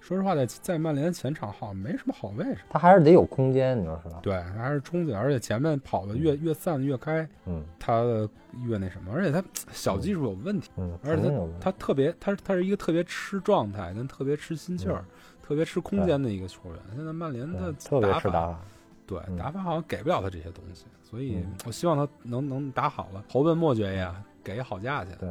[0.00, 2.58] 说实话，在在曼联前场好像没什么好位置。
[2.70, 4.20] 他还是得有空间，你说是吧？
[4.22, 8.28] 对，他还是冲劲，而且前面跑的越越散越开，嗯他的
[8.64, 9.42] 越那什么，而且他
[9.72, 11.48] 小技术有问题，嗯，而且肯定有。
[11.60, 15.04] 他特别，他他是一个特别吃状态跟特别吃心气儿、
[15.42, 16.78] 特别吃空间的一个球员。
[16.94, 18.60] 现在曼联的对特别打打法。
[19.08, 24.12] 对嗯打法好像给不了他这些东西，所以嗯我希望他能能打好了，投奔莫爵爷，
[24.54, 25.28] 给好价钱，对，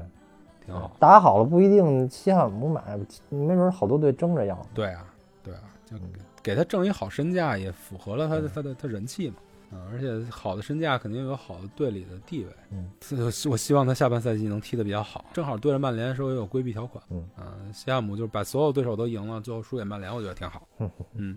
[0.66, 0.91] 挺好。
[0.99, 2.82] 打好了不一定稀罕不买，
[3.30, 4.59] 没准好多队争着要。
[4.74, 5.05] 对啊，
[5.41, 6.01] 对啊，就嗯
[6.43, 9.36] 给他挣一好身价，也符合了他的他的他人气嘛。
[9.72, 12.51] 嗯，而且好的身价肯定有好的队里的地位。
[12.72, 12.89] 嗯，
[13.24, 17.03] 我希我希望他下半赛季能踢得比较好，正好对着曼联的时候也有规避条款。
[17.09, 17.26] 嗯
[17.74, 20.68] 西汉姆就是把所有对手都赢了，最后输给曼联，我觉得挺好。
[20.80, 21.36] 嗯嗯，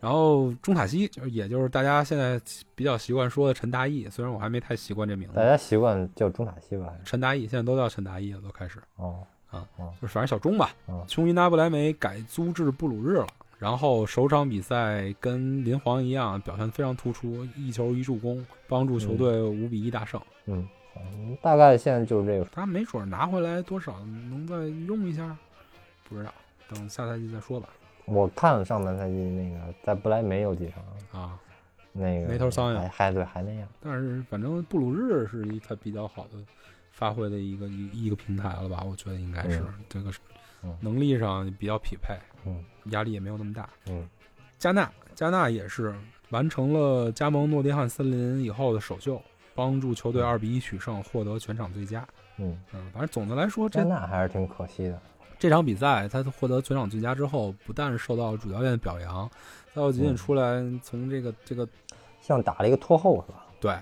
[0.00, 2.40] 然后中塔西就是也就是大家现在
[2.74, 5.36] 比较习惯说的陈大义，虽然我还没太习惯这名字。
[5.36, 6.94] 大家习惯叫中塔西吧？
[7.04, 9.66] 陈大义现在都叫陈大义了，都开始哦，啊
[10.00, 10.70] 就是反正小钟吧。
[10.88, 13.26] 嗯琼伊拿布莱梅改租至布鲁日了。
[13.60, 20.18] 然后首场比赛跟林皇一样，表现非常突出，一球一助攻，帮助球队五比一大胜。
[20.46, 22.44] 嗯，嗯大概现在就是这个。
[22.46, 23.98] 他没准拿回来多少
[24.30, 24.56] 能再
[24.86, 25.36] 用一下，
[26.08, 26.32] 不知道，
[26.70, 27.68] 等下赛季再说吧。
[28.06, 30.72] 我看了上半赛季那个在不莱梅有几
[31.12, 31.38] 场，啊，
[31.92, 33.68] 那个没头苍蝇还还对还那样。
[33.78, 36.38] 但是反正布鲁日是一他比较好的
[36.92, 38.82] 发挥的一个一一个平台了吧？
[38.88, 40.10] 我觉得应该是、嗯这个
[40.80, 42.14] 能力上比较匹配，
[42.46, 43.68] 嗯压力也没有那么大。
[43.88, 44.08] 嗯
[44.58, 45.94] 加纳，加纳也是
[46.28, 49.20] 完成了加盟诺丁汉森林以后的首秀，
[49.54, 52.06] 帮助球队二比一取胜，获得全场最佳。
[52.36, 55.00] 嗯，嗯，反正总的来说，加这纳还是挺可惜的。
[55.38, 59.30] 这场比赛他获得全场最佳之后，不但是受到主教练的表扬，
[59.72, 61.66] 他又仅仅嗯出来从这个这个
[62.20, 63.46] 像打了一个拖后是吧？
[63.60, 63.74] 对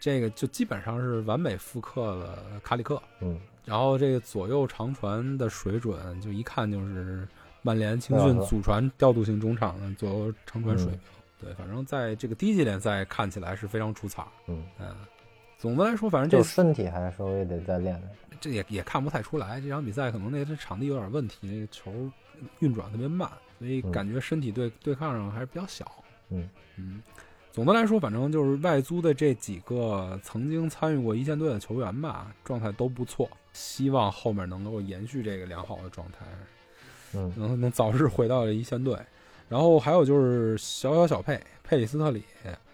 [0.00, 7.26] 这个就基本上是完美复刻了卡里克，嗯，然后这个左右长传的水准，就一看就是
[7.64, 11.00] 曼联青训祖传调度性中场的左右长传水嗯平。
[11.40, 14.22] 对，反正在这个低级联赛看起来是非常出彩。
[14.46, 14.94] 嗯，嗯，
[15.58, 18.10] 总的来说，反正就这身体还是稍微得再练练。
[18.38, 21.90] 这也也看不太出来，这场比赛可能那这场地有点问题，那个球
[22.58, 25.90] 运转特别慢，所以嗯感觉身体对对抗上还是比较小。
[26.28, 26.46] 嗯
[26.76, 27.02] 嗯，
[27.52, 36.26] 总的来说，反正就是外租的这几个曾经参与过一线队的球员吧，状态都不错，希望后面能够延续这个良好的状态，
[37.16, 38.96] 嗯能能早日回到一线队。
[39.48, 42.24] 然后还有就是小小小佩佩里斯特里，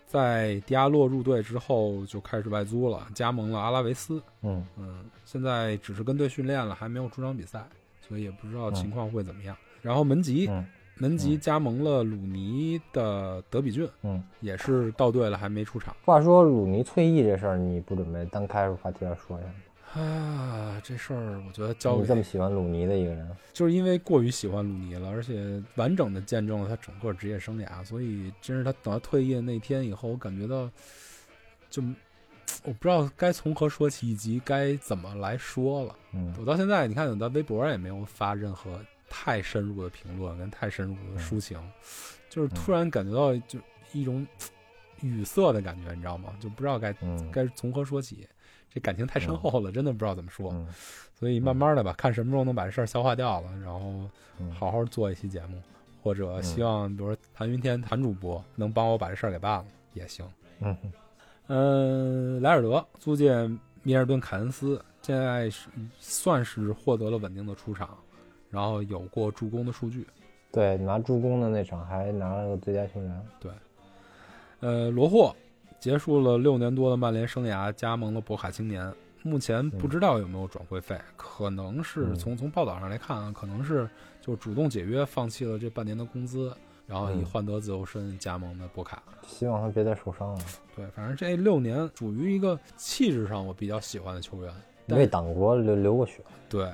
[0.07, 4.22] 在迪亚洛入队之后就开始外租了，加盟了阿拉维斯。
[4.43, 7.64] 嗯嗯，现在只是跟队训练了，还没有出场比赛，
[8.01, 9.57] 所以也不知道情况会怎么样。
[9.82, 10.64] 然后门吉，嗯
[10.97, 14.22] 门吉加盟了鲁尼的德比郡，嗯。
[14.41, 19.55] 也是到队了，还没出场话说鲁尼退役这事儿，你不准备单开个话题来说一下吗？
[19.95, 20.80] 啊。
[20.82, 30.70] 这事儿我觉得交给，你这么喜欢鲁尼的一个人，就是因为过于喜欢鲁尼了，而且完整的见证了他整个职业生涯，所以真是他等他退役的那天以后，我感觉到
[31.68, 31.82] 就
[32.64, 35.95] 我不知道该从何说起，以及该怎么来说了。
[36.14, 38.80] 嗯我到现在，你看我在微博也没有发任何
[39.11, 41.61] 太深入的评论跟太深入的抒情，
[42.30, 43.59] 就是突然感觉到就
[43.93, 44.26] 一种
[45.03, 46.34] 语塞的感觉，你知道吗？
[46.41, 48.26] 就不知道该嗯该从何说起，
[48.73, 50.51] 这感情太深厚了，真的不知道怎么说。
[50.53, 50.66] 嗯
[51.12, 54.09] 所以慢慢的吧，看什么时候能把这事儿消化掉了，然后
[54.39, 55.61] 嗯好好做一期节目，
[56.03, 60.27] 或者希望比如说谭云天谭主播能帮我把这事儿给办了也行。
[60.61, 60.75] 嗯
[61.49, 63.35] 嗯，莱尔德租借
[63.83, 65.68] 米尔顿·凯恩斯，现在是
[65.99, 67.99] 算是获得了稳定的出场，
[68.49, 70.07] 然后有过助攻的数据。
[70.51, 73.27] 对，拿助攻的那场还拿了个最佳球员。
[73.39, 73.53] 对
[74.61, 75.37] 呃，罗霍
[75.81, 78.93] 结束了六年多的曼联生涯，加盟了博卡青年。
[79.22, 83.89] 目前不知道有没有转会费，可能是嗯从从报道上来看啊，可能是
[84.20, 86.55] 就主动解约，放弃了这半年的工资，
[86.87, 89.03] 然后以嗯换得自由身加盟的博卡。
[89.26, 90.45] 希望他别再受伤了。
[90.74, 94.53] 对，反正这六年属于一个气质上我比较喜欢的球员。
[94.89, 96.68] 为党国流流过血，对。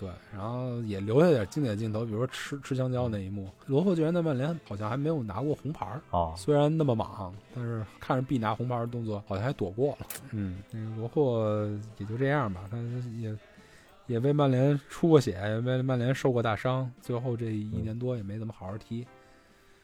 [0.00, 3.50] 对，然后也留下点经典镜头，比如说吃吃香蕉那一幕。
[3.66, 10.06] 罗霍居然在曼联好像还没有拿过红牌儿，啊，虽然那么莽，但是看着必拿红牌的动作好像还躲过了。
[10.30, 12.78] 嗯，那个罗霍也就这样吧，他
[13.20, 13.36] 也
[14.06, 19.06] 也为曼联出过血，也为曼联受过大伤，最后这一年多也没怎么好好踢。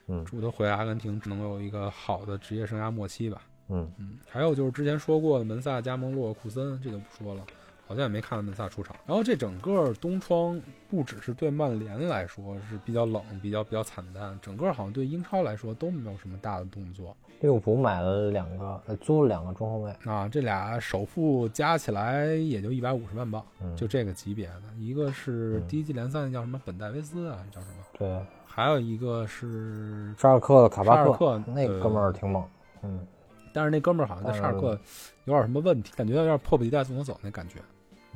[0.09, 3.43] 嗯祝他回阿根廷能有一个好的职业生涯末期吧。
[3.69, 7.45] 嗯嗯，还有就是之前说过的门萨加盟洛尔库森，这就不说了，
[7.87, 8.95] 好像也没看到门萨出场。
[9.07, 19.91] 然后这整个冬窗不只是对曼联来说是比较冷、比较比较惨淡，整个好像对英超来说都没有什么大的动作利物浦买了两个，呃租了两个中后卫。
[20.05, 20.29] 啊。
[20.29, 27.75] 这俩首付加起来也就一百五十万镑，嗯，就这个级别的，一个是嗯第一季联赛那叫什么本戴维斯啊，叫什么？
[27.99, 32.43] 对，还有一个是沙尔克的卡巴克，克那哥们儿挺猛。
[32.83, 33.07] 嗯，
[33.53, 34.79] 但是那哥们儿好像在沙尔克
[35.25, 37.61] 有点什么问题，感觉有点迫不及待送他走那感觉。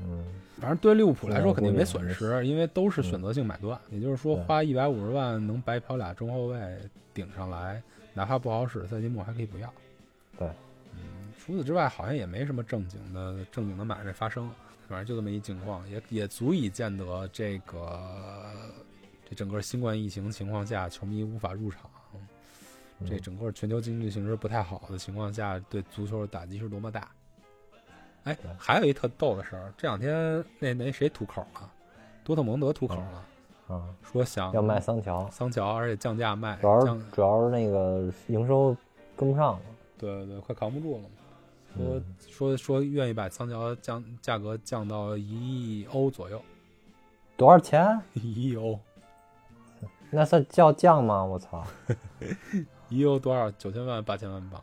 [0.03, 0.24] 嗯
[0.61, 6.78] 反正对利物浦来说肯定没损失，因为都是选择性买断，也就是说花一百五十万能白嫖俩中后卫
[7.14, 7.82] 顶上来，
[8.12, 9.72] 哪怕不好使，赛季末还可以不要。
[10.36, 10.46] 对，
[10.94, 14.51] 嗯，除此之外好像也没什么正经的正经的买卖发生，
[14.86, 18.53] 反正就这么一情况，也也足以见得这个
[19.30, 21.90] 这整个新冠疫情情况下，球迷无法入场。
[23.07, 27.09] 这整个全球经济形势不太好的情况下，对足球的打击是多么大。
[28.24, 31.70] 哎，还有一特逗的事儿，这两天那那谁吐口了，
[32.22, 33.24] 多特蒙德吐口了，
[33.74, 38.76] 啊，说想要卖桑乔，桑乔，而且降价卖，主要是主要是那个营收
[39.16, 39.60] 跟不上了。
[39.96, 41.08] 对对对，快扛不住了嘛。
[41.76, 46.42] 说嗯说说愿意把桑乔降价格降到一亿欧左右，
[47.36, 48.00] 多少钱？
[48.14, 48.78] 一亿欧，
[50.10, 51.24] 那算叫降吗？
[51.24, 51.64] 我操！
[52.90, 53.50] 一亿欧多少？
[53.52, 54.60] 九千万八千万镑。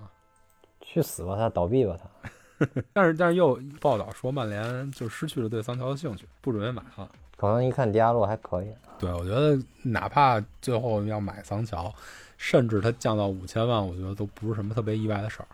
[0.81, 2.29] 去死吧他，倒闭吧他。
[2.93, 7.09] 但是但是又报道说曼联就失去了对桑乔的兴趣，不准备买了。
[7.35, 8.67] 可能一看迪亚洛还可以。
[8.97, 11.93] 对，我觉得哪怕最后要买桑乔，
[12.35, 15.47] 甚至他降到五千万，我觉得都不是什么特别意外的事儿。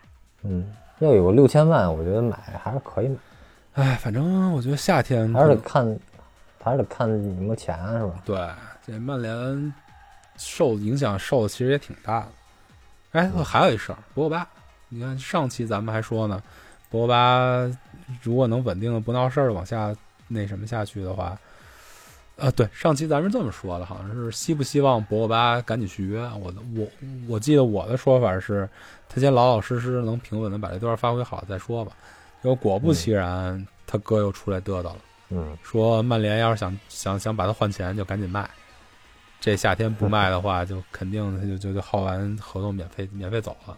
[0.43, 3.17] 嗯，要有个六千万，我觉得买还是可以买，
[3.73, 5.99] 哎，反正我觉得夏天还是得看，
[6.63, 8.21] 还是得看你们钱是吧？
[8.23, 8.49] 对
[8.85, 9.73] 这曼联
[10.37, 12.27] 受影响受的其实也挺大的。
[13.11, 14.47] 哎，还有一事儿，博格巴，
[14.87, 16.41] 你看上期咱们还说呢，
[16.93, 17.77] 博格巴
[18.21, 19.91] 如果能稳定的不闹事儿往下
[20.27, 21.35] 那什么下去的话，
[22.35, 26.19] 呃，对，上期咱们是这么说的，好像是希不希望博格巴赶紧续约。
[26.39, 26.87] 我的我
[27.27, 28.69] 我记得我的说法是，
[29.09, 31.93] 他先老老实实能平稳的把这段发挥好再说吧。
[32.43, 34.97] 结果果不其然，他哥又出来嘚瑟了。
[35.29, 38.47] 嗯，说曼联要是想想想把他换钱，就赶紧卖。
[39.39, 43.77] 这夏天不卖的话，就肯定他就就就耗完合同免费免费走了。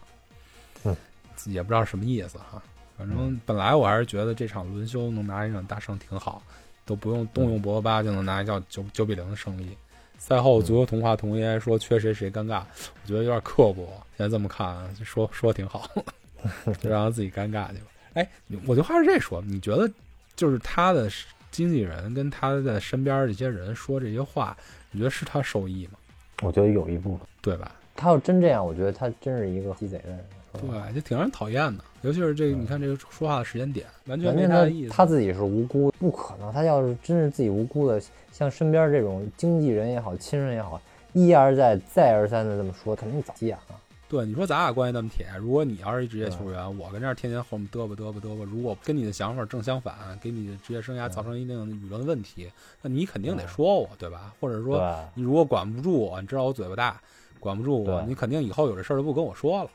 [0.84, 0.98] 嗯，
[1.46, 2.62] 也不知道什么意思哈。
[2.98, 6.42] 反正本来我还是觉得这场轮休能拿一场大胜挺好，
[6.86, 9.78] 都不用动用博格巴就能拿一叫九九比零的胜利。
[10.18, 12.64] 赛后足球童话童爷说缺谁谁尴尬，
[13.04, 14.02] 我觉得有点刻薄。
[14.18, 15.90] 现在这么看，就说说挺好，
[16.80, 17.88] 就让他自己尴尬去吧。
[18.14, 18.28] 哎，
[18.66, 19.92] 我就话是这说，你觉得
[20.36, 21.12] 就是他的
[21.52, 24.56] 经纪人跟他在身边这些人说这些话，
[24.92, 26.00] 你觉得是他受益吗？
[26.42, 27.76] 我觉得有一部分，对吧？
[27.94, 30.26] 他要真这样，我觉得他真是一个鸡贼的人。
[30.58, 34.90] 对，就挺让人讨厌的，尤其是这个，你看这个说话的时间点，完全没他的意思。
[34.90, 36.52] 他他自己是无辜，不可能。
[36.54, 38.02] 他要是真是自己无辜的，
[38.32, 40.82] 像身边这种经纪人也好，亲人也好，
[41.14, 43.80] 一而再、再而三的这么说，肯定早急眼了。
[44.08, 52.48] 对，你说咱俩关系那么铁，如果你要是一职业球员，我跟这儿天天后面嘚吧嘚吧嘚吧，如果跟你的想法正相反，给你的职业生涯造成一定的舆论问题，
[52.84, 54.32] 那你肯定得说我，对吧？
[54.40, 57.02] 或者说你如果管不住我，你知道我嘴巴大，
[57.40, 59.70] 管不住我，你肯定以后有这事儿就不跟我说了，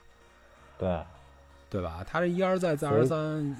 [0.80, 1.00] 对
[1.68, 2.04] 对吧？
[2.08, 3.56] 他这一而再再而三，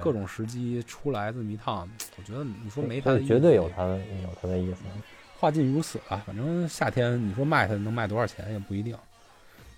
[0.00, 4.80] 各种时机出来这么一趟， 我觉得你说没他绝对有他的有他的意思。
[5.38, 6.22] 话尽如此啊。
[6.26, 8.96] 反正夏天你说卖他能卖多少钱也不一定。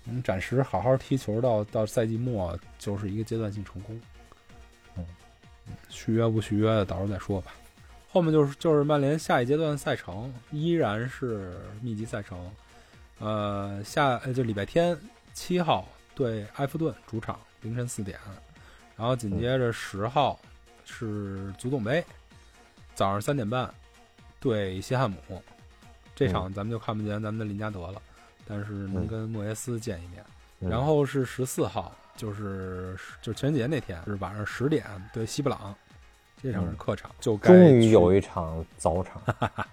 [0.05, 3.99] 嗯，暂时好好踢球到到赛季末就是一个阶段性成功。
[4.95, 5.05] 嗯
[5.89, 7.53] 续约不续约的到时候再说吧。
[8.11, 12.51] 后面就是就是曼联下一阶段赛程依然是密集赛程，
[13.19, 14.95] 呃下呃就礼拜天
[15.33, 18.19] 七号对埃弗顿主场凌晨四点，
[18.95, 20.39] 然后紧接着十号
[20.85, 22.03] 是足总杯，
[22.93, 23.73] 早上三点半
[24.39, 25.17] 对西汉姆，
[26.15, 28.01] 这场咱们就看不见咱们的林加德了，
[28.45, 30.23] 但是能嗯跟莫耶斯见一面。
[30.59, 35.75] 嗯然后是十四号，就是就情人节那天是晚上十点对西布朗，
[36.41, 39.21] 这场是客场，就该嗯终于有一场早场，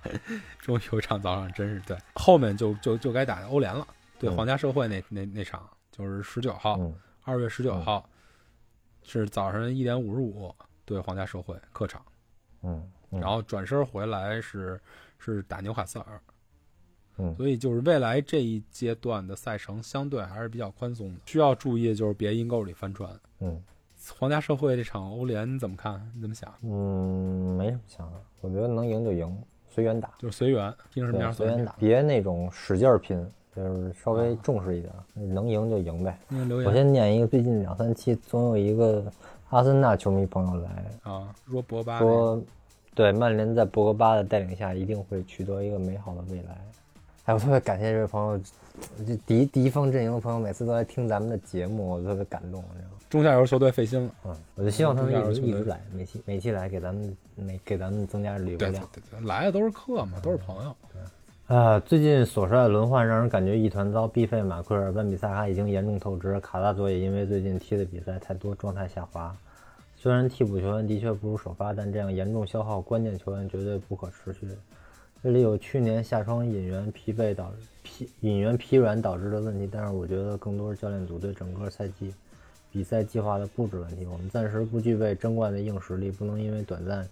[0.58, 1.96] 终于有一场早场，真是对。
[2.14, 3.86] 后面就就就该打欧联了，
[4.18, 8.08] 对嗯皇家社会那那那场就是十九号，嗯二月十九号
[9.02, 12.02] 是早上一点五十五对皇家社会客场，
[12.62, 14.80] 嗯，嗯然后转身回来是
[15.18, 16.20] 是打纽卡斯尔，
[17.18, 23.10] 嗯所以就是未来这一阶段的赛程相对还是比较宽松的，需要注意的就是别阴沟里翻船。
[23.40, 23.62] 嗯
[24.18, 26.10] 皇家社会这场欧联你怎么看？
[26.14, 26.52] 你怎么想？
[26.62, 31.72] 嗯，没什么想的，我觉得能赢就赢，随缘打，就是随缘，拼什么样对，随缘打。
[31.72, 36.18] 别那种使劲儿拼，就是稍微重视一点，能赢就赢呗。
[36.64, 39.04] 我先念一个，最近两三期总有一个
[39.48, 42.40] 阿森纳球迷朋友来啊，说博巴说，
[42.94, 46.56] 对曼联在博格巴的带领下一定会取得一个美好的未来。
[47.24, 48.40] 哎，我特别感谢这位朋友，
[49.06, 52.96] 这敌敌方阵营的朋友每次都来听咱们的节目，我特别感动，你知道吗？
[53.10, 54.10] 中下游球队费心了。
[54.26, 58.88] 嗯，我就希望他们一直一直来，每期每期来给咱们每给咱们增加流量对量。
[58.92, 60.74] 对对，来的都是客嘛，都是朋友。
[61.50, 64.06] 啊，最近索帅轮换让人感觉一团糟。
[64.06, 69.36] 毕费、马奎尔、温比萨卡已经严重透支，卡萨佐也因为最近踢的比赛太多，状态下滑。
[69.96, 74.46] 虽然替补球员的确不如首发，但这样严重消耗关键球员绝对不可持续。
[75.24, 82.14] 这里有去年夏窗引援疲惫导疲引援疲软导致的问题，但是我觉得更多是教练组对整个赛季
[82.70, 84.06] 比赛计划的布置问题。
[84.06, 87.04] 我们暂时不具备争冠的硬实力，不能因为短暂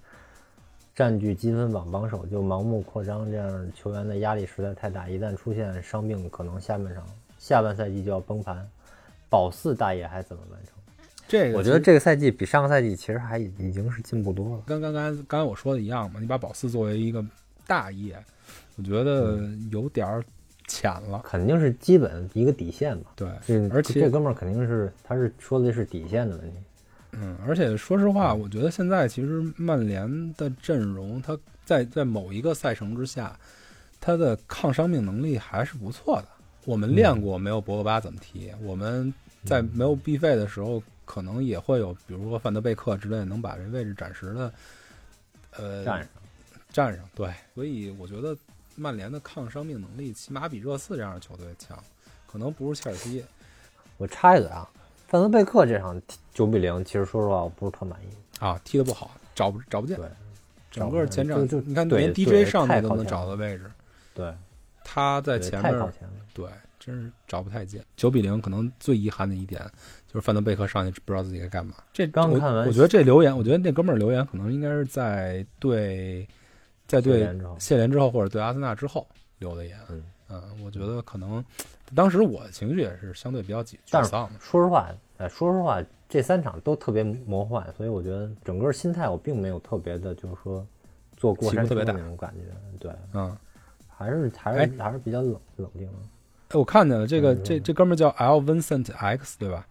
[0.98, 5.08] 占据积分榜榜首就盲目扩张，这样球员的压力实在太大。
[5.08, 7.06] 一旦出现伤病，可能下半场
[7.38, 8.68] 下半赛季就要崩盘。
[9.28, 10.74] 保四大业还怎么完成？
[11.28, 14.62] 这个我觉得这个赛季比上个赛季其实还已已经是进步多了。
[14.66, 17.24] 跟刚刚刚才我说的一样嘛，你把保四作为一个
[17.64, 18.18] 大业，
[18.74, 20.24] 我觉得嗯有点儿
[20.66, 21.22] 浅了。
[21.24, 23.12] 肯定是基本一个底线吧。
[23.14, 23.28] 对，
[23.70, 26.56] 而且这哥们儿肯定是他是说的是底线的问题。
[27.12, 33.38] 嗯，而且说实话，我觉得现在其实曼联的阵容，它在在某一个赛程之下，
[34.00, 36.28] 它的抗伤病能力还是不错的。
[36.64, 39.12] 我们练过没有博格巴怎么踢，我们
[39.44, 44.52] 在没有必费的时候，可能也会有，比如说范德贝克之类，能把这位置暂时的
[45.56, 46.08] 呃站上，
[46.70, 47.08] 站上。
[47.14, 48.36] 对，所以我觉得
[48.76, 51.82] 曼联的抗伤病能力起码比热刺这样的球队强，
[52.30, 53.24] 可能不是切尔西。
[53.96, 54.68] 我插一嘴啊，
[55.08, 56.00] 范德贝克这场
[56.34, 58.44] 九比零，其实说实话我不是特满意。
[58.44, 59.96] 啊，踢得不好，找不找不见。
[59.96, 60.06] 对，
[60.70, 63.64] 整个前场就就你看连 DJ 上去都能找到位置，
[64.14, 64.32] 对，
[64.84, 65.92] 他在前面。
[66.34, 66.46] 对，
[66.78, 67.82] 真是找不太见。
[67.96, 69.60] 九比零，可能最遗憾的一点
[70.06, 71.76] 就是范德贝克上去不知道自己该干嘛。
[71.92, 76.28] 这刚看完我觉得这留言，我觉得那哥们儿留言可能应该是在对
[76.86, 79.76] 在对谢联之后谢联之后，或者对阿森纳之后留的言。
[79.88, 80.04] 嗯
[80.64, 81.44] 我觉得可能
[81.94, 84.30] 当时我的情绪也是相对比较沮但是沮丧。
[84.40, 90.66] 说实话，哎，说实话，这三场都特别魔幻，所以我觉得整个心态我并没有特别的，就是说
[91.16, 92.78] 坐过山车那种感觉。
[92.78, 93.36] 对，嗯，
[93.88, 95.98] 还是还是、哎还是比较冷冷静的。
[96.48, 99.66] 哎，我看见了这个嗯这这哥们儿叫 L Vincent X 对吧？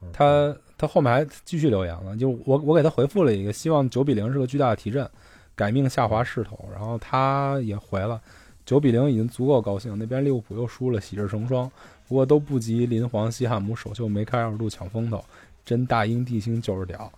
[0.00, 5.08] 嗯他他后面还继续留言了，就我我给他回复了一个，希望九比零是个巨大的提振，
[5.56, 6.56] 改命下滑势头。
[6.72, 8.20] 然后他也回了，
[8.68, 11.70] 九比零已经足够高兴，那边利物浦又输了，喜事成双。
[12.06, 15.24] 不过都不及林皇西汉姆首秀梅开二度抢风头，
[15.64, 17.10] 真大英帝星就是屌。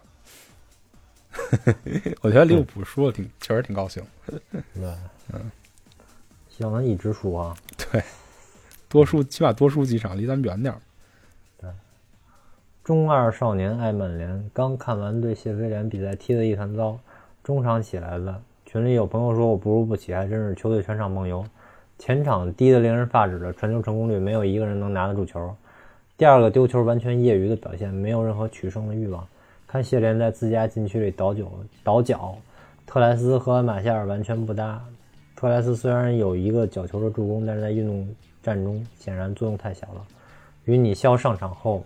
[2.23, 4.01] 我觉得利物浦输了挺，确实挺高兴。
[4.75, 4.95] 对，
[5.33, 5.51] 嗯，
[6.49, 7.57] 希望他一直输啊。
[7.77, 8.01] 对，
[8.89, 10.81] 多输起码多输几场，离咱们远点儿。
[11.61, 11.69] 对，
[12.85, 17.01] 中二少年爱曼联，刚看完对谢菲联比赛踢得一团糟，
[17.43, 18.41] 中场起来了。
[18.71, 21.45] 群里有朋友说我不如不起，还真是球队全场梦游。
[21.99, 25.53] 前场低得令人发指的传球成功率，没有一个人能拿得住球。
[26.16, 29.27] 第二个丢球完全业余的表现，没有任何取胜的欲望。
[29.66, 31.51] 看谢联在自家禁区里倒脚，
[31.83, 32.37] 倒脚，
[32.87, 34.81] 特莱斯和马夏尔完全不搭。
[35.35, 38.09] 特莱斯虽然有一个角球的助攻，但是在运动
[38.41, 40.07] 战中显然作用太小了，
[40.66, 41.85] 与你肖上场后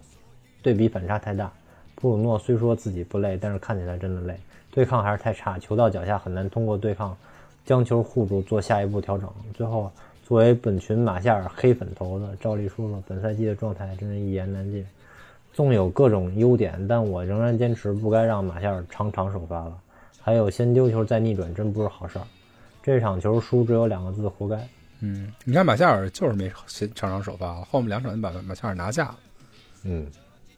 [0.63, 1.51] 对比反差太大。
[1.95, 4.39] 布鲁诺虽说自己不累，但是看起来真的累，
[4.75, 7.17] 对抗还是太差，球到脚下很难通过对抗
[7.65, 9.31] 将球护住做下一步调整。
[9.57, 9.89] 最后，
[10.27, 14.85] 作为本群马夏尔黑粉头子，照例说了本赛季的状态真是一言难尽。
[15.53, 19.79] 纵有各种优点，但我仍然坚持不该让马夏尔场场首发了。
[20.21, 22.25] 还有先丢球再逆转，真不是好事儿。
[22.83, 24.57] 这场球输只有两个字：活该。
[24.99, 26.51] 嗯，你看马夏尔就是没
[26.95, 29.17] 场场首发，后面两场把马夏尔拿下了。
[29.85, 30.05] 嗯，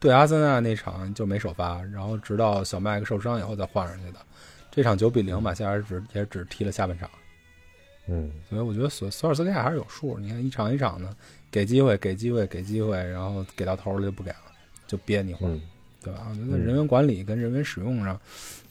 [0.06, 4.20] 对阿森纳那场就没首发，然后直到小麦克受伤以后再换上去的。
[4.70, 7.10] 这场九比零，马夏尔只也只踢了下半场。
[8.06, 10.16] 嗯，所以我觉得索索尔斯克亚还是有数。
[10.16, 11.12] 你看一场一场的
[11.50, 14.36] 给机会，给机会，给机会，然后给到头了就不给了。
[14.86, 15.60] 就别扭，嗯，
[16.00, 16.28] 对吧？
[16.30, 18.16] 我觉得人员管理跟人员使用上，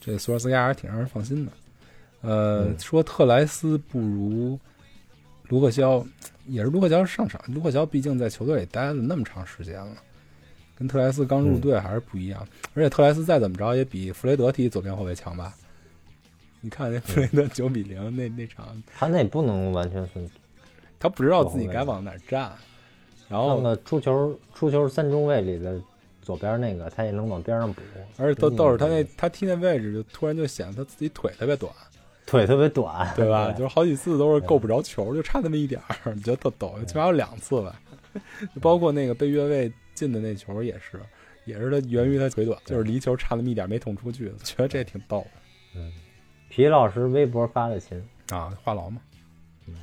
[0.00, 1.52] 这索尔斯克亚还是挺让人放心的。
[2.22, 4.58] 呃，说特莱斯不如
[5.48, 6.02] 卢克肖，
[6.46, 7.38] 也是卢克肖上场。
[7.48, 9.96] 卢克肖毕竟在球队里待了那么长时间了，
[10.78, 12.46] 跟特莱斯刚入队还是不一样。
[12.74, 15.54] 而且特莱斯再怎么着也比弗雷德踢左边后卫强吧？
[16.60, 20.30] 你看那弗雷德九比零那那场，他那不能完全算，
[20.98, 22.52] 他不知道自己该往哪站。
[23.28, 25.80] 然后呢出球出球三中卫里的
[26.22, 27.82] 左边那个，他也能往边上补。
[28.16, 31.72] 而且都都是他那他踢那位置，就突然就显得他自己腿特别短，
[32.26, 33.52] 腿特别短，对吧？
[33.52, 36.74] 就是好几次都是够不着球，就差那么一点儿，你觉得特逗。
[36.86, 37.80] 起码有两次吧，
[38.60, 41.00] 包括那个被越位进的那球也是，
[41.44, 45.26] 也是他源于他腿短，就是离球差那么一点没捅出去，觉得这挺逗的。
[45.74, 45.92] 嗯，
[46.48, 49.00] 皮老师微博发的琴啊，话痨嘛。
[49.66, 49.74] 嗯，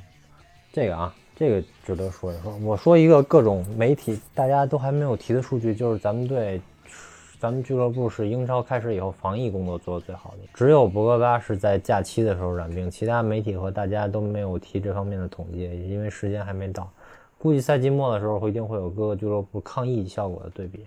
[0.72, 1.14] 这个啊。
[1.36, 2.56] 这个值得说一说。
[2.58, 6.60] 我说一个各种媒体大家都还没有提的数据，就是咱们队，
[7.40, 10.48] 咱们俱乐部是英超开始以后防疫工作做的最好的。
[10.54, 16.88] 只有博格巴是在假期的时候染病，其他媒体和大家都没有提这方面的统计，因为时间还没到。
[17.44, 20.80] 估计赛季末的时候，一定会有各个俱乐部抗疫效果的对比。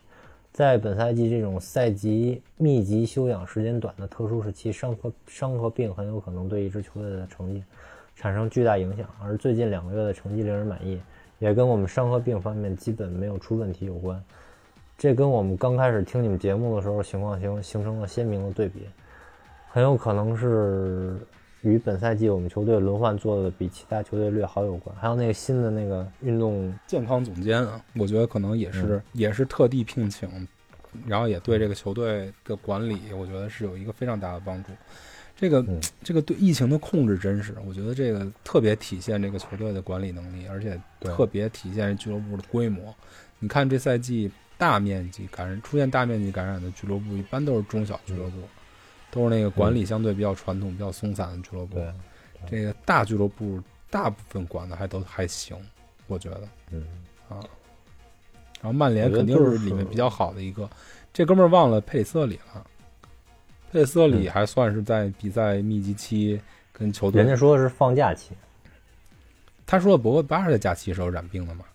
[0.52, 7.64] 在本赛季这种赛季密集休养时间短的特殊时期，伤和伤和病很有可能对一支球队的成绩。
[8.16, 11.00] 产生巨大影响，而最近两个月的成绩令人满意，
[11.38, 14.20] 也跟我们伤和病方面基本没有出问题有关。
[14.98, 18.80] 这跟我们刚开始听你们节目的时候情况形形成了鲜明的对比，
[19.70, 21.18] 很有可能是
[21.62, 24.96] 与本赛季我们球队轮换做的比其他球队略好有关。
[24.96, 30.48] 还有那个新的那个运动健康总监啊，我觉得可能也是也是特地聘请，
[31.06, 34.70] 然后也对这个球队的管理，我觉得是有一个非常大的帮助。
[35.36, 35.64] 这个
[36.02, 42.92] 这个对疫情的控制真是，我觉得这个特别体现这个球队的管理能力，而且特别体现俱乐部的规模。
[43.38, 48.38] 你看这赛季大面积感染出现大面积感染的俱乐部，一般都是中小俱乐部，
[49.12, 51.82] 都是那个管理相对比较传统、比较松散的俱乐部。
[52.50, 55.58] 这个大俱乐部大部分管的还都还行，
[56.08, 56.42] 我觉得。
[56.72, 56.86] 嗯
[57.30, 57.42] 啊，
[58.62, 60.70] 然后曼联肯定是里面比较好的一个。
[61.12, 62.66] 这哥们儿忘了佩里斯特里了。
[63.72, 66.40] 佩里瑟里还算是在比赛密集期
[66.72, 68.32] 跟球队，人家说的是放假期，
[69.66, 71.66] 他说博格巴是在假期时候染病的嘛？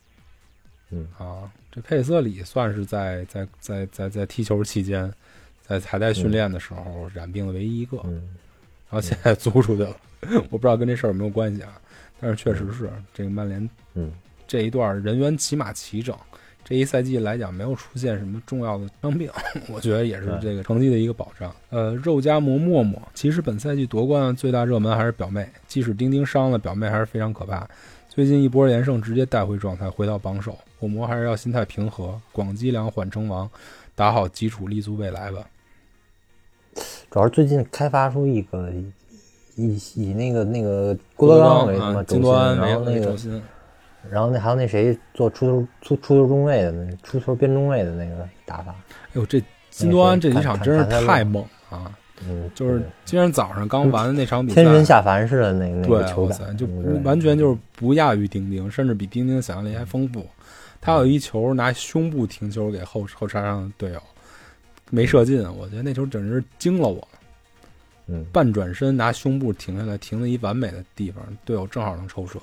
[0.91, 5.13] 嗯啊，这佩里瑟里算是在在在在在踢球期间，
[5.67, 8.15] 在彩带训练的时候染病的唯一一个，嗯，
[8.91, 9.97] 然后现在租出去了，
[10.51, 11.81] 我不知道跟这事儿有没有关系啊，
[12.21, 14.13] 但是确实是这个曼联，嗯，
[14.47, 16.17] 这一段人员起码齐整。
[16.65, 19.29] 这一赛季来讲，没有出现什么重要的伤病，
[19.69, 21.53] 我觉得也是这个成绩的一个保障。
[21.71, 27.69] 呃，肉夹馍默默，其实本赛季夺冠最大热门还是表妹，即使丁丁伤了，表妹还是非常可怕。
[28.09, 30.57] 最近一波连胜，直接带回状态，回到榜首。
[30.79, 33.51] 火魔还是要心态平和，广积粮，缓称王，
[33.95, 35.47] 打好基础，立足未来吧。
[37.11, 38.71] 主要是最近开发出一个
[39.57, 43.43] 以以那个那个郭德纲为什么中心，然后那个。
[44.11, 49.41] 然后那还有那谁做出球出出球中卫的那出球边中卫的那个打法，哎呦这
[49.71, 51.41] 金多安这几场真是太猛
[51.71, 51.97] 啊！
[52.27, 56.67] 嗯，就是今天早上刚完的那场比赛，天神下凡似的那那对个，球感，，就
[57.05, 60.27] 完全就是不亚于丁丁，甚至比丁丁想象力还丰富。
[60.83, 64.03] 他有一球拿胸部停球给后后插上的队友，
[64.91, 67.09] 没射进，我觉得那球简直是惊了我。
[68.09, 72.41] 嗯，半转身拿胸部停下来，停在一完美的地方，队友正好能抽射。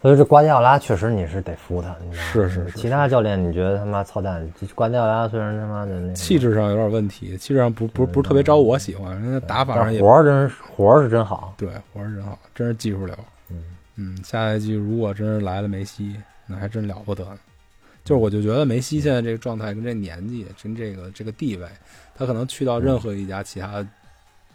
[0.00, 2.30] 所以这瓜迪奥拉确实你是得服他，你知道吗？
[2.32, 13.14] 是是是其他教练你觉得他妈操蛋，瓜迪奥拉虽然他妈的那气质上有点问题，气质上不不不是特别招我喜欢，人家打法上也活儿真是活儿是真好，对，活儿是真好，真是技术流。
[13.50, 13.64] 嗯
[13.96, 16.16] 嗯，下赛季如果真是来了梅西，
[16.50, 17.38] 那还真了不得呢。
[18.02, 21.68] 就是我就觉得梅西现在这个状态跟这年纪跟这个这个地位，
[22.14, 23.86] 他可能去到任何一家其他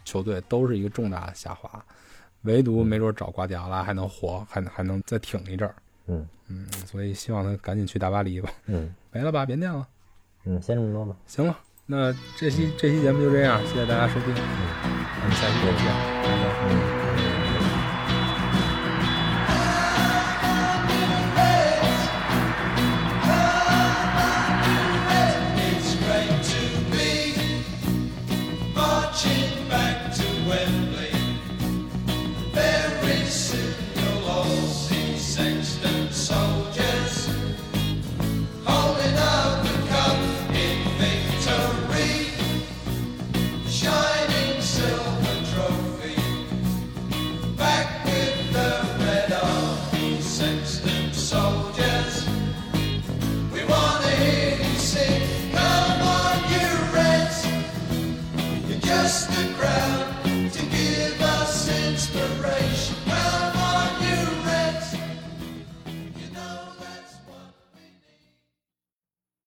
[0.04, 1.84] 球队都是一个重大的下滑，
[2.42, 5.74] 唯独没准找瓜迪奥拉还能活，还能还能再挺一阵儿。
[6.08, 8.50] 嗯嗯，所以希望他赶紧去大巴黎吧。
[8.66, 9.86] 嗯 没了吧，别念了。
[10.44, 11.16] 嗯，先这么多吧。
[11.26, 11.56] 行了，
[11.86, 15.86] 那这期这期节目就这样，谢谢大家收听，嗯，我们下期再见，
[16.22, 17.02] 拜拜。
[17.02, 17.05] 嗯。